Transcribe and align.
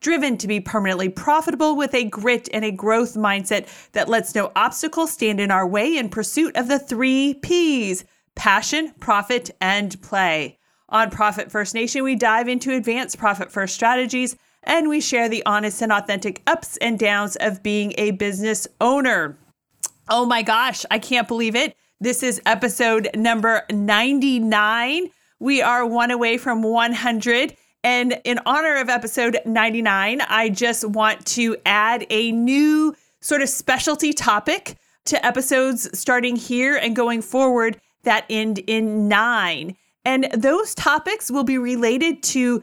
driven 0.00 0.38
to 0.38 0.46
be 0.46 0.60
permanently 0.60 1.08
profitable 1.08 1.76
with 1.76 1.94
a 1.94 2.04
grit 2.04 2.48
and 2.52 2.64
a 2.64 2.70
growth 2.70 3.14
mindset 3.14 3.66
that 3.92 4.08
lets 4.08 4.34
no 4.34 4.52
obstacle 4.54 5.06
stand 5.06 5.40
in 5.40 5.50
our 5.50 5.66
way 5.66 5.96
in 5.96 6.08
pursuit 6.08 6.56
of 6.56 6.68
the 6.68 6.78
three 6.78 7.34
P's 7.34 8.04
passion, 8.34 8.94
profit, 9.00 9.50
and 9.60 10.00
play. 10.00 10.58
On 10.90 11.10
Profit 11.10 11.50
First 11.50 11.74
Nation, 11.74 12.02
we 12.02 12.14
dive 12.14 12.48
into 12.48 12.72
advanced 12.72 13.18
profit 13.18 13.52
first 13.52 13.74
strategies 13.74 14.36
and 14.62 14.88
we 14.88 15.00
share 15.00 15.28
the 15.28 15.44
honest 15.44 15.82
and 15.82 15.92
authentic 15.92 16.42
ups 16.46 16.76
and 16.78 16.98
downs 16.98 17.36
of 17.36 17.62
being 17.62 17.92
a 17.98 18.12
business 18.12 18.66
owner. 18.80 19.38
Oh 20.08 20.24
my 20.24 20.42
gosh, 20.42 20.86
I 20.90 20.98
can't 20.98 21.28
believe 21.28 21.54
it. 21.54 21.76
This 22.00 22.22
is 22.22 22.40
episode 22.46 23.10
number 23.14 23.62
99. 23.70 25.10
We 25.40 25.62
are 25.62 25.84
one 25.84 26.10
away 26.10 26.38
from 26.38 26.62
100. 26.62 27.56
And 27.88 28.20
in 28.24 28.38
honor 28.44 28.76
of 28.76 28.90
episode 28.90 29.40
99, 29.46 30.20
I 30.20 30.50
just 30.50 30.84
want 30.84 31.24
to 31.28 31.56
add 31.64 32.04
a 32.10 32.32
new 32.32 32.94
sort 33.22 33.40
of 33.40 33.48
specialty 33.48 34.12
topic 34.12 34.76
to 35.06 35.24
episodes 35.24 35.98
starting 35.98 36.36
here 36.36 36.76
and 36.76 36.94
going 36.94 37.22
forward 37.22 37.80
that 38.02 38.26
end 38.28 38.58
in 38.66 39.08
nine. 39.08 39.74
And 40.04 40.28
those 40.34 40.74
topics 40.74 41.30
will 41.30 41.44
be 41.44 41.56
related 41.56 42.22
to 42.24 42.62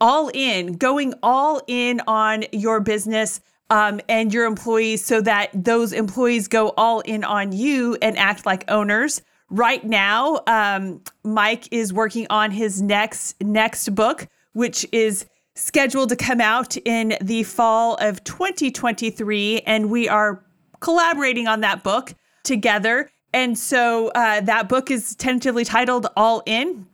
all 0.00 0.30
in, 0.32 0.74
going 0.74 1.14
all 1.20 1.60
in 1.66 2.00
on 2.06 2.44
your 2.52 2.78
business 2.78 3.40
um, 3.70 4.00
and 4.08 4.32
your 4.32 4.44
employees 4.44 5.04
so 5.04 5.20
that 5.20 5.50
those 5.52 5.92
employees 5.92 6.46
go 6.46 6.68
all 6.76 7.00
in 7.00 7.24
on 7.24 7.50
you 7.50 7.98
and 8.00 8.16
act 8.16 8.46
like 8.46 8.70
owners. 8.70 9.20
Right 9.48 9.82
now, 9.84 10.42
um, 10.46 11.02
Mike 11.24 11.66
is 11.72 11.92
working 11.92 12.28
on 12.30 12.52
his 12.52 12.80
next 12.80 13.34
next 13.42 13.92
book, 13.96 14.28
which 14.52 14.86
is 14.92 15.26
scheduled 15.54 16.08
to 16.08 16.16
come 16.16 16.40
out 16.40 16.76
in 16.78 17.16
the 17.20 17.42
fall 17.42 17.96
of 17.96 18.22
2023. 18.24 19.60
And 19.60 19.90
we 19.90 20.08
are 20.08 20.44
collaborating 20.80 21.46
on 21.46 21.60
that 21.60 21.82
book 21.82 22.14
together. 22.44 23.10
And 23.32 23.58
so 23.58 24.08
uh, 24.08 24.40
that 24.40 24.68
book 24.68 24.90
is 24.90 25.14
tentatively 25.16 25.64
titled 25.64 26.06
All 26.16 26.42
In. 26.46 26.86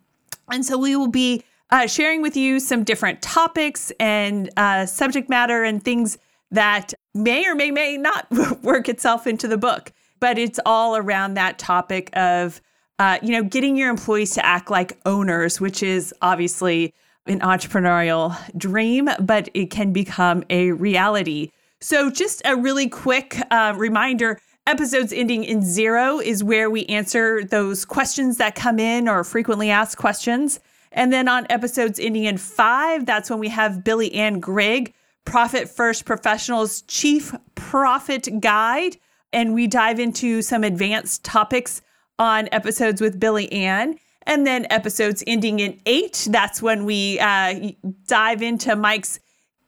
And 0.51 0.65
so 0.65 0.79
we 0.79 0.97
will 0.97 1.09
be 1.09 1.45
uh, 1.71 1.87
sharing 1.87 2.23
with 2.23 2.37
you 2.37 2.61
some 2.61 2.85
different 2.85 3.23
topics 3.23 3.91
and 3.99 4.51
uh, 4.57 4.87
subject 4.87 5.29
matter 5.29 5.65
and 5.65 5.83
things 5.83 6.19
that 6.51 6.95
may 7.15 7.47
or 7.47 7.55
may 7.55 7.71
may 7.71 7.97
not 7.97 8.27
work 8.63 8.89
itself 8.89 9.27
into 9.27 9.49
the 9.49 9.59
book. 9.59 9.93
But 10.21 10.39
it's 10.39 10.61
all 10.65 10.97
around 10.97 11.35
that 11.35 11.59
topic 11.59 12.11
of, 12.15 12.61
uh, 12.99 13.19
you 13.23 13.31
know, 13.33 13.43
getting 13.43 13.77
your 13.77 13.91
employees 13.91 14.33
to 14.35 14.47
act 14.47 14.71
like 14.71 14.99
owners, 15.05 15.61
which 15.61 15.83
is 15.83 16.15
obviously 16.23 16.95
an 17.27 17.41
entrepreneurial 17.41 18.37
dream, 18.57 19.09
but 19.21 19.49
it 19.55 19.71
can 19.71 19.93
become 19.93 20.45
a 20.51 20.73
reality. 20.73 21.51
So, 21.81 22.11
just 22.11 22.43
a 22.45 22.57
really 22.57 22.89
quick 22.89 23.39
uh, 23.51 23.75
reminder 23.77 24.41
episodes 24.67 25.13
ending 25.13 25.45
in 25.45 25.63
zero 25.63 26.19
is 26.19 26.43
where 26.43 26.69
we 26.69 26.85
answer 26.87 27.45
those 27.45 27.85
questions 27.85 28.39
that 28.39 28.55
come 28.55 28.79
in 28.79 29.09
or 29.09 29.23
frequently 29.23 29.71
asked 29.71 29.97
questions. 29.97 30.59
And 30.93 31.13
then 31.13 31.29
on 31.29 31.47
episodes 31.51 32.01
ending 32.01 32.25
in 32.25 32.39
five, 32.39 33.07
that's 33.07 33.31
when 33.31 33.39
we 33.39 33.49
have 33.49 33.85
Billie 33.85 34.13
Anne 34.15 34.41
Grigg, 34.41 34.95
Profit 35.25 35.69
First 35.69 36.05
Professionals 36.05 36.83
Chief 36.83 37.35
Profit 37.55 38.41
Guide. 38.41 38.97
And 39.33 39.55
we 39.55 39.67
dive 39.67 40.01
into 40.01 40.41
some 40.43 40.65
advanced 40.65 41.25
topics 41.25 41.83
on 42.19 42.49
episodes 42.51 43.01
with 43.01 43.21
Billy 43.21 43.53
Ann. 43.53 43.99
And 44.27 44.47
then 44.47 44.67
episodes 44.71 45.23
ending 45.27 45.61
in 45.61 45.81
eight, 45.87 46.27
that's 46.31 46.61
when 46.61 46.85
we 46.85 47.19
uh, 47.21 47.71
dive 48.07 48.43
into 48.43 48.75
Mike's 48.75 49.21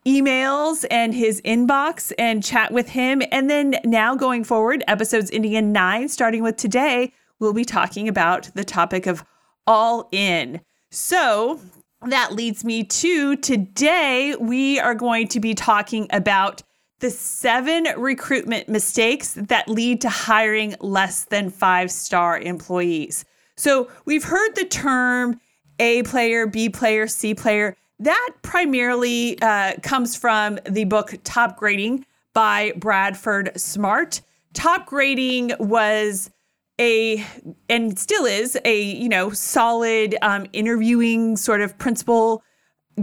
emails 0.05 0.85
and 0.89 1.13
his 1.13 1.41
inbox 1.41 2.11
and 2.17 2.43
chat 2.43 2.71
with 2.71 2.89
him. 2.89 3.21
And 3.31 3.49
then 3.49 3.75
now 3.85 4.15
going 4.15 4.43
forward, 4.43 4.83
episodes 4.87 5.29
ending 5.31 5.53
in 5.53 5.71
nine, 5.71 6.09
starting 6.09 6.43
with 6.43 6.57
today, 6.57 7.13
we'll 7.39 7.53
be 7.53 7.65
talking 7.65 8.07
about 8.07 8.49
the 8.53 8.63
topic 8.63 9.07
of 9.07 9.23
all 9.65 10.09
in. 10.11 10.61
So 10.91 11.59
that 12.07 12.33
leads 12.33 12.63
me 12.63 12.83
to 12.83 13.35
today, 13.35 14.35
we 14.39 14.79
are 14.79 14.95
going 14.95 15.27
to 15.29 15.39
be 15.39 15.53
talking 15.53 16.07
about 16.11 16.63
the 16.99 17.09
seven 17.09 17.87
recruitment 17.97 18.67
mistakes 18.67 19.33
that 19.33 19.69
lead 19.69 20.01
to 20.01 20.09
hiring 20.09 20.75
less 20.81 21.25
than 21.25 21.49
five 21.49 21.91
star 21.91 22.39
employees. 22.39 23.25
So 23.59 23.89
we've 24.05 24.23
heard 24.23 24.55
the 24.55 24.63
term 24.63 25.41
A 25.79 26.01
player, 26.03 26.47
B 26.47 26.69
player, 26.69 27.07
C 27.07 27.35
player. 27.35 27.75
That 27.99 28.29
primarily 28.41 29.37
uh, 29.41 29.73
comes 29.83 30.15
from 30.15 30.59
the 30.65 30.85
book 30.85 31.15
Top 31.25 31.57
Grading 31.57 32.05
by 32.33 32.71
Bradford 32.77 33.51
Smart. 33.59 34.21
Top 34.53 34.85
Grading 34.85 35.51
was 35.59 36.31
a 36.79 37.25
and 37.67 37.99
still 37.99 38.23
is 38.23 38.57
a 38.63 38.81
you 38.81 39.09
know 39.09 39.31
solid 39.31 40.15
um, 40.21 40.45
interviewing 40.53 41.35
sort 41.35 41.59
of 41.59 41.77
principle 41.77 42.41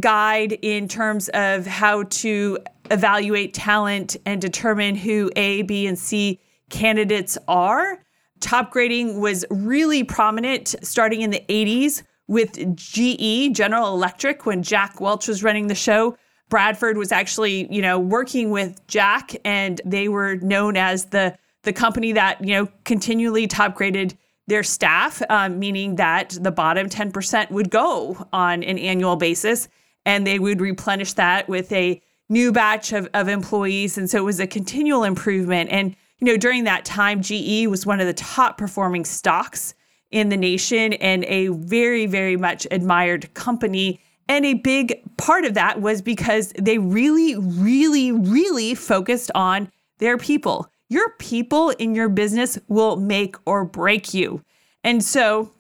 guide 0.01 0.53
in 0.63 0.89
terms 0.89 1.29
of 1.35 1.67
how 1.67 2.05
to 2.05 2.59
evaluate 2.91 3.53
talent 3.53 4.17
and 4.25 4.41
determine 4.41 4.95
who 4.95 5.31
A, 5.37 5.61
B, 5.63 5.87
and 5.87 5.99
C 5.99 6.41
candidates 6.71 7.37
are. 7.47 8.06
Top 8.47 8.71
grading 8.71 9.21
was 9.21 9.45
really 9.51 10.05
prominent 10.05 10.77
starting 10.81 11.23
in 11.23 11.31
the 11.31 11.43
80s 11.49 12.05
with 12.29 12.77
GE, 12.77 13.53
General 13.53 13.93
Electric, 13.93 14.47
when 14.47 14.63
Jack 14.63 15.01
Welch 15.01 15.27
was 15.27 15.43
running 15.43 15.67
the 15.67 15.75
show. 15.75 16.17
Bradford 16.49 16.97
was 16.97 17.11
actually, 17.11 17.67
you 17.75 17.83
know, 17.83 17.99
working 17.99 18.53
with 18.53 18.87
Jack, 18.87 19.35
and 19.45 19.81
they 19.85 20.09
were 20.09 20.37
known 20.37 20.77
as 20.77 21.07
the 21.07 21.37
the 21.65 21.73
company 21.73 22.13
that 22.13 22.41
you 22.41 22.55
know 22.55 22.69
continually 22.85 23.49
top 23.49 23.75
graded 23.75 24.17
their 24.47 24.63
staff, 24.63 25.21
um, 25.29 25.59
meaning 25.59 25.97
that 25.97 26.39
the 26.41 26.53
bottom 26.53 26.89
10% 26.89 27.51
would 27.51 27.69
go 27.69 28.29
on 28.33 28.63
an 28.63 28.79
annual 28.79 29.17
basis, 29.17 29.69
and 30.05 30.25
they 30.25 30.39
would 30.39 30.61
replenish 30.61 31.15
that 31.15 31.49
with 31.49 31.73
a 31.73 32.01
new 32.29 32.53
batch 32.53 32.93
of, 32.93 33.09
of 33.13 33.27
employees, 33.27 33.99
and 33.99 34.09
so 34.09 34.19
it 34.19 34.25
was 34.25 34.39
a 34.39 34.47
continual 34.47 35.03
improvement. 35.03 35.69
And 35.73 35.97
you 36.19 36.27
know, 36.27 36.37
during 36.37 36.65
that 36.65 36.85
time, 36.85 37.21
GE 37.21 37.67
was 37.67 37.85
one 37.85 38.01
of 38.01 38.07
the 38.07 38.15
top 38.15 38.57
performing 38.57 39.05
stocks 39.05 39.75
in 40.11 40.29
the 40.29 40.37
nation 40.37 40.95
and 40.95 41.25
a 41.25 41.49
very, 41.49 42.07
very 42.07 42.37
much 42.37 42.67
admired 42.71 43.33
company. 43.35 44.01
And 44.29 44.45
a 44.45 44.55
big 44.55 45.03
part 45.19 45.45
of 45.45 45.55
that 45.55 45.81
was 45.81 46.01
because 46.01 46.53
they 46.59 46.79
really, 46.79 47.37
really, 47.37 48.13
really 48.13 48.75
focused 48.75 49.31
on 49.35 49.71
their 49.99 50.17
people. 50.17 50.71
Your 50.89 51.11
people 51.19 51.71
in 51.71 51.95
your 51.95 52.09
business 52.09 52.59
will 52.69 52.97
make 52.97 53.37
or 53.45 53.65
break 53.65 54.15
you. 54.15 54.43
And 54.85 55.03
so, 55.05 55.51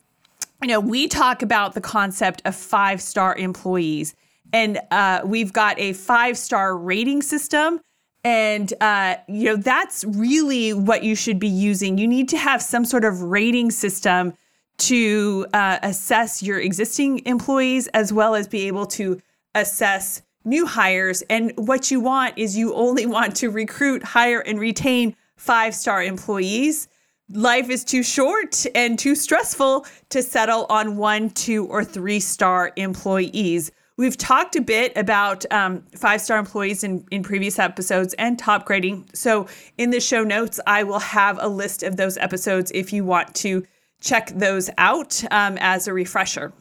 you 0.62 0.68
know, 0.68 0.80
we 0.80 1.08
talk 1.08 1.42
about 1.42 1.74
the 1.74 1.80
concept 1.80 2.42
of 2.44 2.54
five 2.54 3.02
star 3.02 3.36
employees, 3.36 4.14
and 4.52 4.80
uh, 4.90 5.20
we've 5.24 5.52
got 5.52 5.78
a 5.78 5.92
five 5.92 6.38
star 6.38 6.76
rating 6.76 7.22
system 7.22 7.80
and, 8.26 8.74
uh, 8.80 9.18
you 9.28 9.44
know, 9.44 9.56
that's 9.56 10.04
really 10.04 10.72
what 10.72 11.04
you 11.04 11.14
should 11.14 11.38
be 11.38 11.46
using. 11.46 11.96
You 11.96 12.08
need 12.08 12.28
to 12.30 12.36
have 12.36 12.60
some 12.60 12.84
sort 12.84 13.04
of 13.04 13.22
rating 13.22 13.70
system 13.70 14.34
to 14.78 15.46
uh, 15.54 15.78
assess 15.84 16.42
your 16.42 16.58
existing 16.58 17.24
employees 17.24 17.86
as 17.94 18.12
well 18.12 18.34
as 18.34 18.48
be 18.48 18.66
able 18.66 18.86
to 18.86 19.20
assess 19.54 20.22
new 20.44 20.66
hires. 20.66 21.22
And 21.30 21.52
what 21.54 21.92
you 21.92 22.00
want 22.00 22.36
is 22.36 22.56
you 22.56 22.74
only 22.74 23.06
want 23.16 23.36
to 23.36 23.48
recruit, 23.48 24.02
hire, 24.02 24.40
and 24.40 24.58
retain 24.58 25.14
five 25.36 25.72
star 25.72 26.02
employees. 26.02 26.88
Life 27.30 27.70
is 27.70 27.84
too 27.84 28.02
short 28.02 28.66
and 28.74 28.98
too 28.98 29.14
stressful 29.14 29.86
to 30.08 30.20
settle 30.20 30.66
on 30.68 30.96
one, 30.96 31.30
two, 31.30 31.64
or 31.66 31.84
three 31.84 32.18
star 32.18 32.72
employees. 32.74 33.70
We've 33.98 34.16
talked 34.16 34.56
a 34.56 34.60
bit 34.60 34.92
about 34.94 35.50
um, 35.50 35.82
five 35.94 36.20
star 36.20 36.38
employees 36.38 36.84
in, 36.84 37.06
in 37.10 37.22
previous 37.22 37.58
episodes 37.58 38.14
and 38.14 38.38
top 38.38 38.66
grading. 38.66 39.08
So, 39.14 39.46
in 39.78 39.90
the 39.90 40.00
show 40.00 40.22
notes, 40.22 40.60
I 40.66 40.82
will 40.82 40.98
have 40.98 41.38
a 41.40 41.48
list 41.48 41.82
of 41.82 41.96
those 41.96 42.18
episodes 42.18 42.70
if 42.74 42.92
you 42.92 43.04
want 43.04 43.34
to 43.36 43.64
check 44.00 44.28
those 44.34 44.68
out 44.76 45.24
um, 45.30 45.56
as 45.60 45.88
a 45.88 45.94
refresher. 45.94 46.52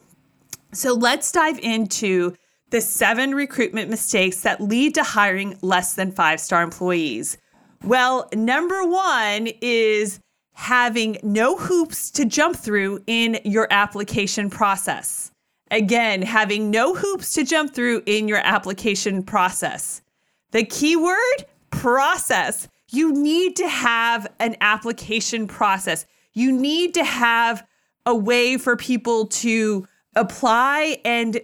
So, 0.72 0.94
let's 0.94 1.30
dive 1.30 1.58
into 1.58 2.34
the 2.70 2.80
seven 2.80 3.34
recruitment 3.34 3.90
mistakes 3.90 4.40
that 4.40 4.60
lead 4.62 4.94
to 4.94 5.02
hiring 5.02 5.58
less 5.60 5.94
than 5.94 6.12
five 6.12 6.40
star 6.40 6.62
employees. 6.62 7.36
Well, 7.84 8.30
number 8.34 8.82
one 8.86 9.48
is 9.60 10.20
having 10.54 11.18
no 11.22 11.58
hoops 11.58 12.10
to 12.12 12.24
jump 12.24 12.56
through 12.56 13.04
in 13.06 13.38
your 13.44 13.68
application 13.70 14.48
process. 14.48 15.30
Again, 15.70 16.22
having 16.22 16.70
no 16.70 16.94
hoops 16.94 17.32
to 17.34 17.44
jump 17.44 17.74
through 17.74 18.02
in 18.06 18.28
your 18.28 18.38
application 18.38 19.22
process. 19.22 20.02
The 20.52 20.64
keyword 20.64 21.46
process. 21.70 22.68
You 22.90 23.12
need 23.12 23.56
to 23.56 23.68
have 23.68 24.26
an 24.38 24.56
application 24.60 25.46
process. 25.48 26.06
You 26.32 26.52
need 26.52 26.94
to 26.94 27.04
have 27.04 27.66
a 28.04 28.14
way 28.14 28.56
for 28.56 28.76
people 28.76 29.26
to 29.26 29.86
apply 30.14 30.98
and 31.04 31.40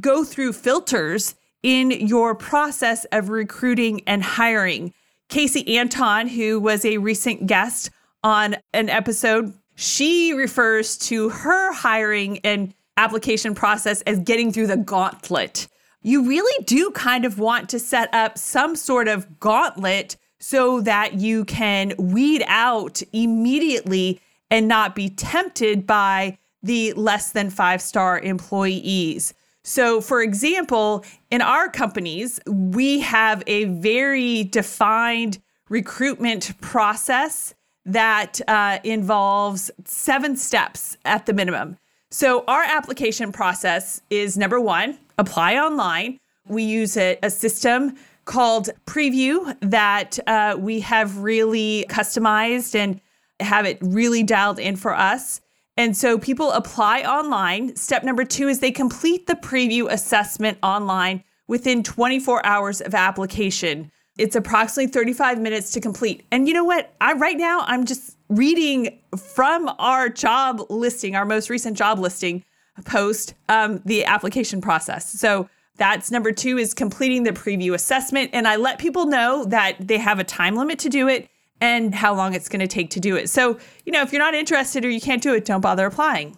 go 0.00 0.24
through 0.24 0.54
filters 0.54 1.34
in 1.62 1.90
your 1.90 2.34
process 2.34 3.04
of 3.12 3.28
recruiting 3.28 4.00
and 4.06 4.22
hiring. 4.22 4.94
Casey 5.28 5.76
Anton, 5.76 6.26
who 6.28 6.58
was 6.58 6.84
a 6.84 6.98
recent 6.98 7.46
guest 7.46 7.90
on 8.24 8.56
an 8.72 8.88
episode. 8.88 9.52
She 9.74 10.32
refers 10.32 10.96
to 10.98 11.28
her 11.28 11.72
hiring 11.72 12.38
and 12.38 12.74
application 13.00 13.54
process 13.54 14.02
as 14.02 14.18
getting 14.20 14.52
through 14.52 14.66
the 14.66 14.76
gauntlet. 14.76 15.66
You 16.02 16.26
really 16.26 16.64
do 16.64 16.90
kind 16.90 17.24
of 17.24 17.38
want 17.38 17.68
to 17.70 17.78
set 17.78 18.12
up 18.14 18.38
some 18.38 18.76
sort 18.76 19.08
of 19.08 19.40
gauntlet 19.40 20.16
so 20.38 20.80
that 20.82 21.14
you 21.14 21.44
can 21.44 21.94
weed 21.98 22.42
out 22.46 23.02
immediately 23.12 24.20
and 24.50 24.68
not 24.68 24.94
be 24.94 25.08
tempted 25.08 25.86
by 25.86 26.38
the 26.62 26.92
less 26.94 27.32
than 27.32 27.50
five 27.50 27.80
star 27.80 28.18
employees. 28.18 29.34
So, 29.62 30.00
for 30.00 30.22
example, 30.22 31.04
in 31.30 31.42
our 31.42 31.68
companies, 31.68 32.40
we 32.46 33.00
have 33.00 33.42
a 33.46 33.64
very 33.64 34.44
defined 34.44 35.38
recruitment 35.68 36.58
process 36.60 37.54
that 37.84 38.40
uh, 38.48 38.78
involves 38.84 39.70
seven 39.84 40.36
steps 40.36 40.96
at 41.04 41.26
the 41.26 41.32
minimum. 41.32 41.76
So, 42.10 42.44
our 42.48 42.62
application 42.64 43.30
process 43.30 44.02
is 44.10 44.36
number 44.36 44.60
one, 44.60 44.98
apply 45.16 45.56
online. 45.56 46.18
We 46.48 46.64
use 46.64 46.96
a, 46.96 47.16
a 47.22 47.30
system 47.30 47.96
called 48.24 48.70
Preview 48.86 49.56
that 49.60 50.18
uh, 50.26 50.56
we 50.58 50.80
have 50.80 51.18
really 51.18 51.86
customized 51.88 52.74
and 52.74 53.00
have 53.40 53.64
it 53.64 53.78
really 53.80 54.22
dialed 54.22 54.58
in 54.58 54.76
for 54.76 54.94
us. 54.94 55.40
And 55.76 55.96
so 55.96 56.18
people 56.18 56.52
apply 56.52 57.02
online. 57.02 57.74
Step 57.76 58.04
number 58.04 58.24
two 58.24 58.48
is 58.48 58.60
they 58.60 58.70
complete 58.70 59.26
the 59.26 59.34
preview 59.34 59.90
assessment 59.90 60.58
online 60.62 61.24
within 61.48 61.82
24 61.82 62.44
hours 62.44 62.80
of 62.80 62.94
application. 62.94 63.90
It's 64.18 64.36
approximately 64.36 64.92
35 64.92 65.40
minutes 65.40 65.72
to 65.72 65.80
complete. 65.80 66.26
And 66.30 66.46
you 66.46 66.54
know 66.54 66.64
what? 66.64 66.94
I 67.00 67.14
right 67.14 67.38
now 67.38 67.64
I'm 67.66 67.86
just 67.86 68.16
reading 68.30 69.00
from 69.34 69.70
our 69.78 70.08
job 70.08 70.62
listing, 70.70 71.14
our 71.14 71.26
most 71.26 71.50
recent 71.50 71.76
job 71.76 71.98
listing 71.98 72.44
post, 72.86 73.34
um, 73.48 73.82
the 73.84 74.04
application 74.04 74.60
process. 74.60 75.10
So 75.12 75.50
that's 75.76 76.10
number 76.10 76.32
two 76.32 76.56
is 76.56 76.72
completing 76.72 77.24
the 77.24 77.32
preview 77.32 77.74
assessment. 77.74 78.30
And 78.32 78.46
I 78.46 78.56
let 78.56 78.78
people 78.78 79.06
know 79.06 79.44
that 79.46 79.76
they 79.80 79.98
have 79.98 80.18
a 80.18 80.24
time 80.24 80.54
limit 80.56 80.78
to 80.80 80.88
do 80.88 81.08
it 81.08 81.28
and 81.60 81.94
how 81.94 82.14
long 82.14 82.34
it's 82.34 82.48
going 82.48 82.60
to 82.60 82.66
take 82.66 82.90
to 82.90 83.00
do 83.00 83.16
it. 83.16 83.28
So, 83.28 83.58
you 83.84 83.92
know, 83.92 84.02
if 84.02 84.12
you're 84.12 84.22
not 84.22 84.34
interested 84.34 84.84
or 84.84 84.90
you 84.90 85.00
can't 85.00 85.22
do 85.22 85.34
it, 85.34 85.44
don't 85.44 85.60
bother 85.60 85.86
applying. 85.86 86.36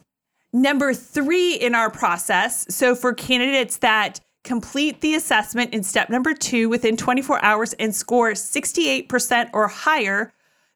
Number 0.52 0.94
three 0.94 1.54
in 1.54 1.74
our 1.74 1.90
process. 1.90 2.66
So, 2.74 2.94
for 2.94 3.14
candidates 3.14 3.78
that 3.78 4.20
complete 4.44 5.00
the 5.00 5.14
assessment 5.14 5.72
in 5.72 5.82
step 5.82 6.10
number 6.10 6.34
two 6.34 6.68
within 6.68 6.96
24 6.96 7.44
hours 7.44 7.72
and 7.74 7.94
score 7.94 8.32
68% 8.32 9.50
or 9.52 9.68
higher, 9.68 10.32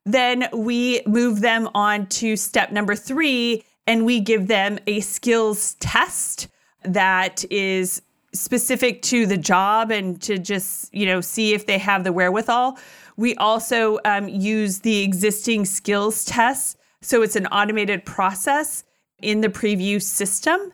then 0.07 0.49
we 0.53 1.03
move 1.05 1.41
them 1.41 1.69
on 1.75 2.07
to 2.07 2.37
step 2.37 2.71
number 2.71 2.95
three 2.95 3.65
and 3.89 4.07
we 4.07 4.21
give 4.21 4.47
them 4.47 4.79
a 4.87 5.01
skills 5.01 5.75
test 5.75 6.49
that 6.85 7.45
is 7.51 8.01
specific 8.33 9.03
to 9.03 9.27
the 9.27 9.37
job 9.37 9.91
and 9.91 10.23
to 10.23 10.39
just, 10.39 10.95
you 10.95 11.07
know, 11.07 11.21
see 11.21 11.55
if 11.55 11.67
they 11.67 11.79
have 11.79 12.05
the 12.05 12.13
wherewithal. 12.13 12.79
We 13.17 13.35
also 13.35 13.99
um, 14.05 14.29
use 14.29 14.81
the 14.81 15.03
existing 15.03 15.65
skills 15.65 16.25
tests. 16.25 16.77
So 17.03 17.23
it's 17.23 17.37
an 17.37 17.47
automated 17.47 18.05
process 18.05 18.85
in 19.19 19.41
the 19.41 19.49
preview 19.49 20.01
system. 20.01 20.73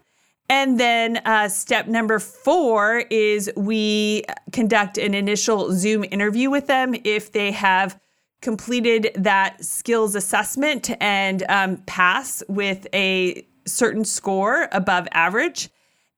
And 0.50 0.78
then 0.78 1.18
uh, 1.24 1.48
step 1.48 1.86
number 1.86 2.18
four 2.18 3.04
is 3.10 3.50
we 3.56 4.24
conduct 4.52 4.98
an 4.98 5.14
initial 5.14 5.72
Zoom 5.72 6.04
interview 6.04 6.50
with 6.50 6.66
them 6.66 6.94
if 7.04 7.32
they 7.32 7.52
have 7.52 7.98
completed 8.42 9.10
that 9.14 9.64
skills 9.64 10.14
assessment 10.14 10.90
and 11.00 11.44
um, 11.48 11.78
pass 11.86 12.42
with 12.48 12.86
a 12.92 13.46
certain 13.64 14.04
score 14.04 14.68
above 14.72 15.08
average. 15.12 15.70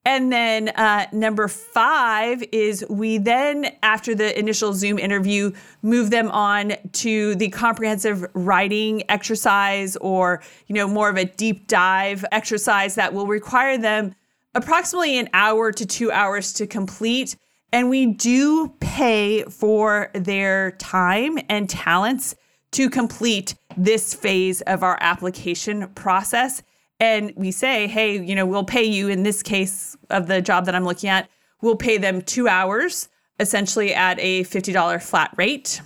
And 0.07 0.31
then 0.31 0.69
uh, 0.71 1.07
number 1.13 1.49
five 1.49 2.43
is 2.53 2.85
we 2.91 3.17
then, 3.17 3.75
after 3.83 4.15
the 4.15 4.39
initial 4.39 4.75
Zoom 4.75 4.99
interview, 4.99 5.53
move 5.81 6.11
them 6.11 6.31
on 6.31 6.75
to 6.93 7.35
the 7.37 7.49
comprehensive 7.49 8.27
writing 8.35 9.03
exercise 9.11 9.97
or, 9.97 10.43
you 10.67 10.75
know, 10.75 10.87
more 10.87 11.09
of 11.09 11.17
a 11.17 11.25
deep 11.25 11.69
dive 11.69 12.23
exercise 12.33 12.97
that 12.97 13.15
will 13.15 13.27
require 13.27 13.79
them 13.79 14.15
approximately 14.55 15.19
an 15.19 15.29
hour 15.33 15.73
to 15.73 15.87
two 15.87 16.13
hours 16.13 16.53
to 16.55 16.67
complete. 16.67 17.37
And 17.73 17.91
we 17.91 18.07
do 18.07 18.75
pay 18.81 19.43
for 19.45 20.11
their 20.15 20.73
time 20.73 21.39
and 21.49 21.69
talents 21.69 22.37
to 22.73 22.89
complete 22.89 23.55
this 23.77 24.15
phase 24.15 24.61
of 24.63 24.83
our 24.83 24.99
application 25.01 25.89
process 25.95 26.63
and 27.01 27.33
we 27.37 27.51
say, 27.51 27.87
hey, 27.87 28.19
you 28.23 28.35
know, 28.35 28.47
we'll 28.47 28.65
pay 28.65 28.85
you 28.85 29.09
in 29.09 29.25
this 29.25 29.43
case 29.43 29.97
of 30.11 30.27
the 30.27 30.41
job 30.41 30.67
that 30.67 30.75
I'm 30.75 30.85
looking 30.85 31.11
at, 31.11 31.29
we'll 31.61 31.77
pay 31.77 31.99
them 31.99 32.23
two 32.23 32.49
hours, 32.49 33.09
essentially 33.41 33.93
at 33.93 34.19
a 34.21 34.45
$50 34.45 35.03
flat 35.03 35.33
rate. 35.37 35.81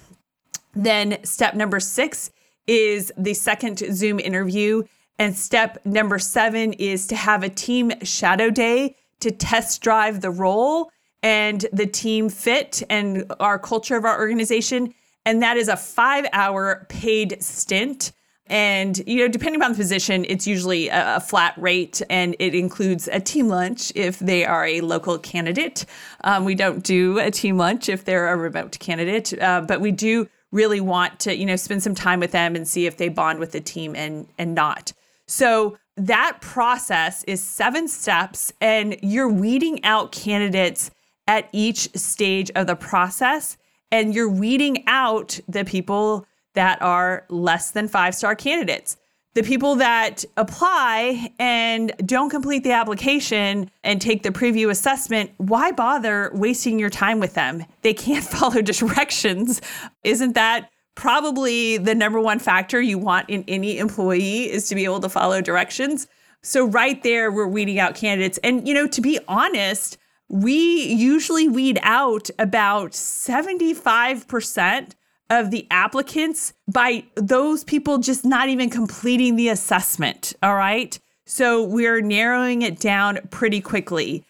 Then 0.74 1.18
step 1.24 1.54
number 1.54 1.80
six 1.80 2.30
is 2.66 3.12
the 3.16 3.34
second 3.34 3.78
Zoom 3.78 4.20
interview. 4.20 4.82
And 5.18 5.34
step 5.34 5.78
number 5.84 6.18
seven 6.18 6.74
is 6.74 7.06
to 7.08 7.16
have 7.16 7.42
a 7.42 7.48
team 7.48 7.92
shadow 8.02 8.50
day 8.50 8.94
to 9.20 9.32
test 9.32 9.82
drive 9.82 10.20
the 10.20 10.30
role 10.30 10.90
and 11.22 11.66
the 11.72 11.86
team 11.86 12.28
fit 12.28 12.82
and 12.88 13.30
our 13.40 13.58
culture 13.58 13.96
of 13.96 14.04
our 14.04 14.18
organization. 14.18 14.94
And 15.26 15.42
that 15.42 15.56
is 15.56 15.68
a 15.68 15.76
five 15.76 16.26
hour 16.32 16.86
paid 16.88 17.42
stint 17.42 18.12
and, 18.50 18.98
you 19.06 19.18
know, 19.18 19.28
depending 19.28 19.62
on 19.62 19.72
the 19.72 19.76
position, 19.76 20.24
it's 20.28 20.46
usually 20.46 20.88
a, 20.88 21.20
flat 21.20 21.54
rate 21.58 22.00
and 22.08 22.34
it 22.38 22.54
includes 22.54 23.08
a 23.08 23.20
team 23.20 23.48
lunch 23.48 23.92
if 23.94 24.18
they 24.20 24.44
are 24.44 24.64
a 24.64 24.80
local 24.80 25.18
candidate. 25.18 25.84
Um, 26.24 26.44
we 26.44 26.54
don't 26.54 26.82
do 26.82 27.18
a 27.18 27.30
team 27.30 27.58
lunch 27.58 27.88
if 27.88 28.04
they're 28.04 28.28
a 28.28 28.36
remote 28.36 28.78
candidate, 28.78 29.38
uh, 29.42 29.60
but 29.62 29.80
we 29.80 29.92
do 29.92 30.28
really 30.52 30.80
want 30.80 31.20
to, 31.20 31.36
you 31.36 31.44
know, 31.44 31.56
spend 31.56 31.82
some 31.82 31.94
time 31.94 32.20
with 32.20 32.32
them 32.32 32.56
and 32.56 32.66
see 32.66 32.86
if 32.86 32.96
they 32.96 33.10
bond 33.10 33.38
with 33.38 33.52
the 33.52 33.60
team 33.60 33.94
and, 33.94 34.26
and 34.38 34.54
not. 34.54 34.92
So 35.26 35.76
that 35.96 36.38
process 36.40 37.24
is 37.24 37.42
seven 37.42 37.88
steps 37.88 38.52
and 38.60 38.96
you're 39.02 39.28
weeding 39.28 39.84
out 39.84 40.12
candidates 40.12 40.90
at 41.28 41.48
each 41.52 41.94
stage 41.94 42.50
of 42.56 42.66
the 42.66 42.74
process 42.74 43.56
and 43.92 44.14
you're 44.14 44.28
weeding 44.28 44.84
out 44.86 45.38
the 45.46 45.64
people 45.64 46.26
that 46.54 46.80
are 46.82 47.24
less 47.28 47.70
than 47.70 47.86
five 47.86 48.14
star 48.14 48.34
candidates. 48.34 48.96
The 49.34 49.42
people 49.42 49.76
that 49.76 50.24
apply 50.36 51.32
and 51.38 51.92
don't 52.04 52.30
complete 52.30 52.64
the 52.64 52.72
application 52.72 53.70
and 53.84 54.00
take 54.00 54.24
the 54.24 54.30
preview 54.30 54.70
assessment, 54.70 55.30
why 55.36 55.70
bother 55.70 56.32
wasting 56.34 56.78
your 56.78 56.90
time 56.90 57.20
with 57.20 57.34
them? 57.34 57.64
They 57.82 57.94
can't 57.94 58.24
follow 58.36 58.62
directions. 58.62 59.60
Isn't 60.02 60.34
that 60.34 60.70
probably 60.96 61.78
the 61.78 61.94
number 61.94 62.18
one 62.18 62.40
factor 62.40 62.80
you 62.80 62.98
want 62.98 63.30
in 63.30 63.44
any 63.46 63.78
employee 63.78 64.50
is 64.50 64.68
to 64.68 64.74
be 64.74 64.84
able 64.84 65.00
to 65.00 65.08
follow 65.08 65.40
directions? 65.40 66.08
So 66.42 66.66
right 66.66 67.00
there 67.02 67.30
we're 67.30 67.46
weeding 67.46 67.78
out 67.78 67.94
candidates. 67.94 68.38
And 68.42 68.66
you 68.66 68.74
know, 68.74 68.88
to 68.88 69.00
be 69.00 69.20
honest, 69.28 69.98
we 70.28 70.84
usually 70.84 71.48
weed 71.48 71.78
out 71.82 72.28
about 72.38 72.92
75% 72.92 74.90
of 75.30 75.50
the 75.50 75.66
applicants 75.70 76.52
by 76.66 77.04
those 77.14 77.64
people 77.64 77.98
just 77.98 78.24
not 78.24 78.48
even 78.48 78.70
completing 78.70 79.36
the 79.36 79.48
assessment. 79.48 80.34
All 80.42 80.54
right. 80.54 80.98
So 81.26 81.62
we're 81.62 82.00
narrowing 82.00 82.62
it 82.62 82.80
down 82.80 83.18
pretty 83.30 83.60
quickly. 83.60 84.24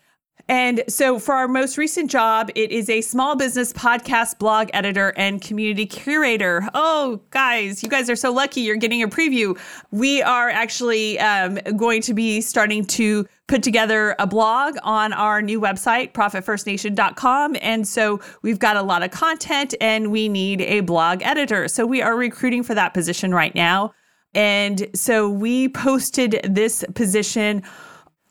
And 0.49 0.83
so 0.89 1.19
for 1.19 1.35
our 1.35 1.47
most 1.47 1.77
recent 1.77 2.11
job, 2.11 2.51
it 2.55 2.73
is 2.73 2.89
a 2.89 3.03
small 3.03 3.37
business 3.37 3.71
podcast 3.75 4.39
blog 4.39 4.71
editor 4.73 5.13
and 5.17 5.43
community 5.43 5.85
curator. 5.85 6.67
Oh, 6.73 7.21
guys, 7.31 7.83
you 7.83 7.91
guys 7.91 8.09
are 8.09 8.17
so 8.17 8.33
lucky 8.33 8.63
you're 8.63 8.77
getting 8.77 9.03
a 9.03 9.09
preview. 9.09 9.59
We 9.91 10.23
are 10.23 10.49
actually 10.49 11.19
um, 11.19 11.57
going 11.77 12.01
to 12.03 12.15
be 12.15 12.41
starting 12.41 12.87
to 12.87 13.27
put 13.47 13.63
together 13.63 14.15
a 14.19 14.27
blog 14.27 14.77
on 14.83 15.13
our 15.13 15.43
new 15.43 15.61
website, 15.61 16.13
profitfirstnation.com. 16.13 17.57
And 17.61 17.87
so 17.87 18.21
we've 18.41 18.59
got 18.59 18.77
a 18.77 18.83
lot 18.83 19.03
of 19.03 19.11
content 19.11 19.75
and 19.83 20.11
we 20.11 20.31
need 20.31 20.63
a 20.63 20.81
blog 20.81 21.23
editor. 21.23 21.69
So 21.69 21.85
we 21.85 22.01
are 22.01 22.17
recruiting 22.17 22.63
for 22.63 22.75
that 22.75 22.95
position 22.95 23.35
right 23.35 23.55
now. 23.55 23.93
And 24.35 24.89
so 24.95 25.29
we 25.29 25.69
posted 25.69 26.41
this 26.45 26.85
position 26.95 27.63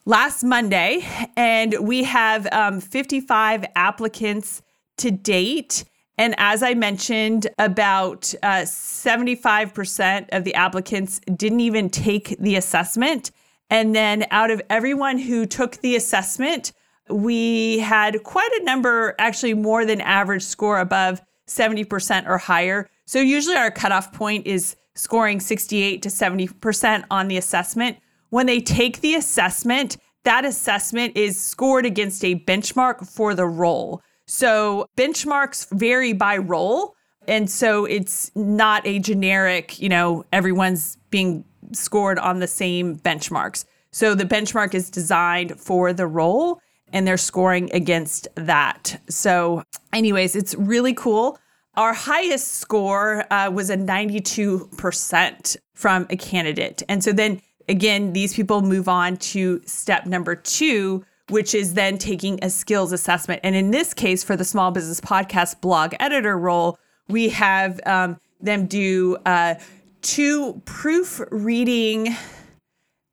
last 0.07 0.41
Monday, 0.41 1.05
and 1.35 1.75
we 1.81 2.05
have 2.05 2.47
um, 2.53 2.79
55 2.79 3.65
applicants 3.75 4.61
to 4.97 5.11
date. 5.11 5.83
And 6.17 6.33
as 6.37 6.63
I 6.63 6.75
mentioned, 6.75 7.47
about 7.59 8.33
uh, 8.41 8.61
75% 8.61 10.29
of 10.31 10.45
the 10.45 10.55
applicants 10.55 11.19
didn't 11.35 11.59
even 11.59 11.89
take 11.89 12.37
the 12.39 12.55
assessment. 12.55 13.31
And 13.69 13.93
then 13.93 14.25
out 14.31 14.49
of 14.49 14.61
everyone 14.69 15.17
who 15.17 15.45
took 15.45 15.75
the 15.77 15.97
assessment, 15.97 16.71
we 17.09 17.79
had 17.79 18.23
quite 18.23 18.49
a 18.61 18.63
number, 18.63 19.13
actually 19.19 19.55
more 19.55 19.85
than 19.85 19.99
average 19.99 20.43
score 20.43 20.79
above 20.79 21.21
70% 21.49 22.27
or 22.27 22.37
higher. 22.37 22.89
So 23.05 23.19
usually 23.19 23.57
our 23.57 23.71
cutoff 23.71 24.13
point 24.13 24.47
is 24.47 24.77
scoring 24.95 25.41
68 25.41 26.01
to 26.01 26.09
70% 26.09 27.03
on 27.11 27.27
the 27.27 27.35
assessment. 27.35 27.97
When 28.29 28.45
they 28.45 28.59
take 28.59 29.01
the 29.01 29.15
assessment, 29.15 29.97
that 30.23 30.45
assessment 30.45 31.15
is 31.15 31.37
scored 31.37 31.85
against 31.85 32.23
a 32.25 32.35
benchmark 32.35 33.09
for 33.09 33.33
the 33.33 33.45
role. 33.45 34.01
So 34.25 34.87
benchmarks 34.97 35.67
vary 35.71 36.13
by 36.13 36.37
role. 36.37 36.95
And 37.27 37.49
so 37.49 37.85
it's 37.85 38.31
not 38.35 38.85
a 38.85 38.99
generic, 38.99 39.79
you 39.79 39.89
know, 39.89 40.25
everyone's 40.31 40.97
being 41.09 41.45
scored 41.73 42.19
on 42.19 42.39
the 42.39 42.47
same 42.47 42.97
benchmarks. 42.97 43.65
So 43.91 44.15
the 44.15 44.25
benchmark 44.25 44.73
is 44.73 44.89
designed 44.89 45.59
for 45.59 45.93
the 45.93 46.07
role 46.07 46.59
and 46.93 47.07
they're 47.07 47.17
scoring 47.17 47.69
against 47.73 48.27
that. 48.35 49.01
So, 49.09 49.63
anyways, 49.91 50.35
it's 50.35 50.55
really 50.55 50.93
cool. 50.93 51.37
Our 51.75 51.93
highest 51.93 52.55
score 52.55 53.31
uh, 53.31 53.51
was 53.51 53.69
a 53.69 53.77
92% 53.77 55.57
from 55.73 56.07
a 56.09 56.17
candidate. 56.17 56.81
And 56.89 57.03
so 57.03 57.11
then 57.11 57.41
again, 57.67 58.13
these 58.13 58.33
people 58.33 58.61
move 58.61 58.87
on 58.87 59.17
to 59.17 59.61
step 59.65 60.05
number 60.05 60.35
two, 60.35 61.03
which 61.29 61.53
is 61.53 61.73
then 61.73 61.97
taking 61.97 62.39
a 62.41 62.49
skills 62.49 62.91
assessment. 62.91 63.41
And 63.43 63.55
in 63.55 63.71
this 63.71 63.93
case, 63.93 64.23
for 64.23 64.35
the 64.35 64.45
small 64.45 64.71
business 64.71 65.01
podcast 65.01 65.61
blog 65.61 65.93
editor 65.99 66.37
role, 66.37 66.77
we 67.07 67.29
have 67.29 67.79
um, 67.85 68.19
them 68.39 68.65
do 68.65 69.17
uh, 69.25 69.55
two 70.01 70.61
proofreading 70.65 72.15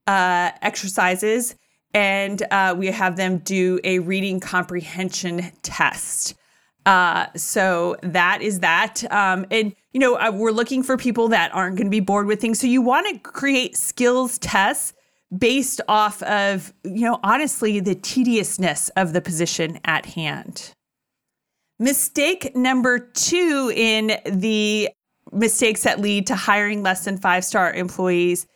uh, 0.07 0.51
exercises, 0.63 1.57
and 1.93 2.43
uh, 2.51 2.75
we 2.77 2.89
have 2.89 3.17
them 3.17 3.39
do 3.39 3.81
a 3.85 4.01
reading 4.01 4.41
comprehension 4.41 5.51
test. 5.63 6.35
Uh, 6.87 7.27
so 7.35 7.97
that 8.03 8.43
is 8.43 8.61
that. 8.61 9.03
Um, 9.11 9.47
and, 9.51 9.75
you 9.93 10.01
know, 10.01 10.17
uh, 10.17 10.31
we're 10.35 10.51
looking 10.51 10.83
for 10.83 10.97
people 10.97 11.29
that 11.29 11.55
aren't 11.55 11.77
going 11.77 11.87
to 11.87 11.91
be 11.91 12.01
bored 12.01 12.27
with 12.27 12.41
things. 12.41 12.61
So 12.61 12.67
you 12.67 12.83
want 12.83 13.07
to 13.09 13.19
create 13.19 13.77
skills 13.77 14.39
tests 14.39 14.93
based 15.37 15.81
off 15.89 16.23
of, 16.25 16.73
you 16.85 17.07
know, 17.07 17.19
honestly, 17.23 17.81
the 17.81 17.95
tediousness 17.95 18.91
of 18.91 19.13
the 19.13 19.21
position 19.21 19.81
at 19.85 20.07
hand. 20.07 20.73
Mistake 21.79 22.55
number 22.55 22.99
two 22.99 23.73
in 23.75 24.19
the 24.27 24.91
mistakes 25.33 25.83
that 25.83 26.01
lead 26.01 26.27
to 26.29 26.37
hiring 26.37 26.83
less 26.83 27.05
than 27.05 27.19
five 27.19 27.45
star 27.45 27.73
employees 27.73 28.47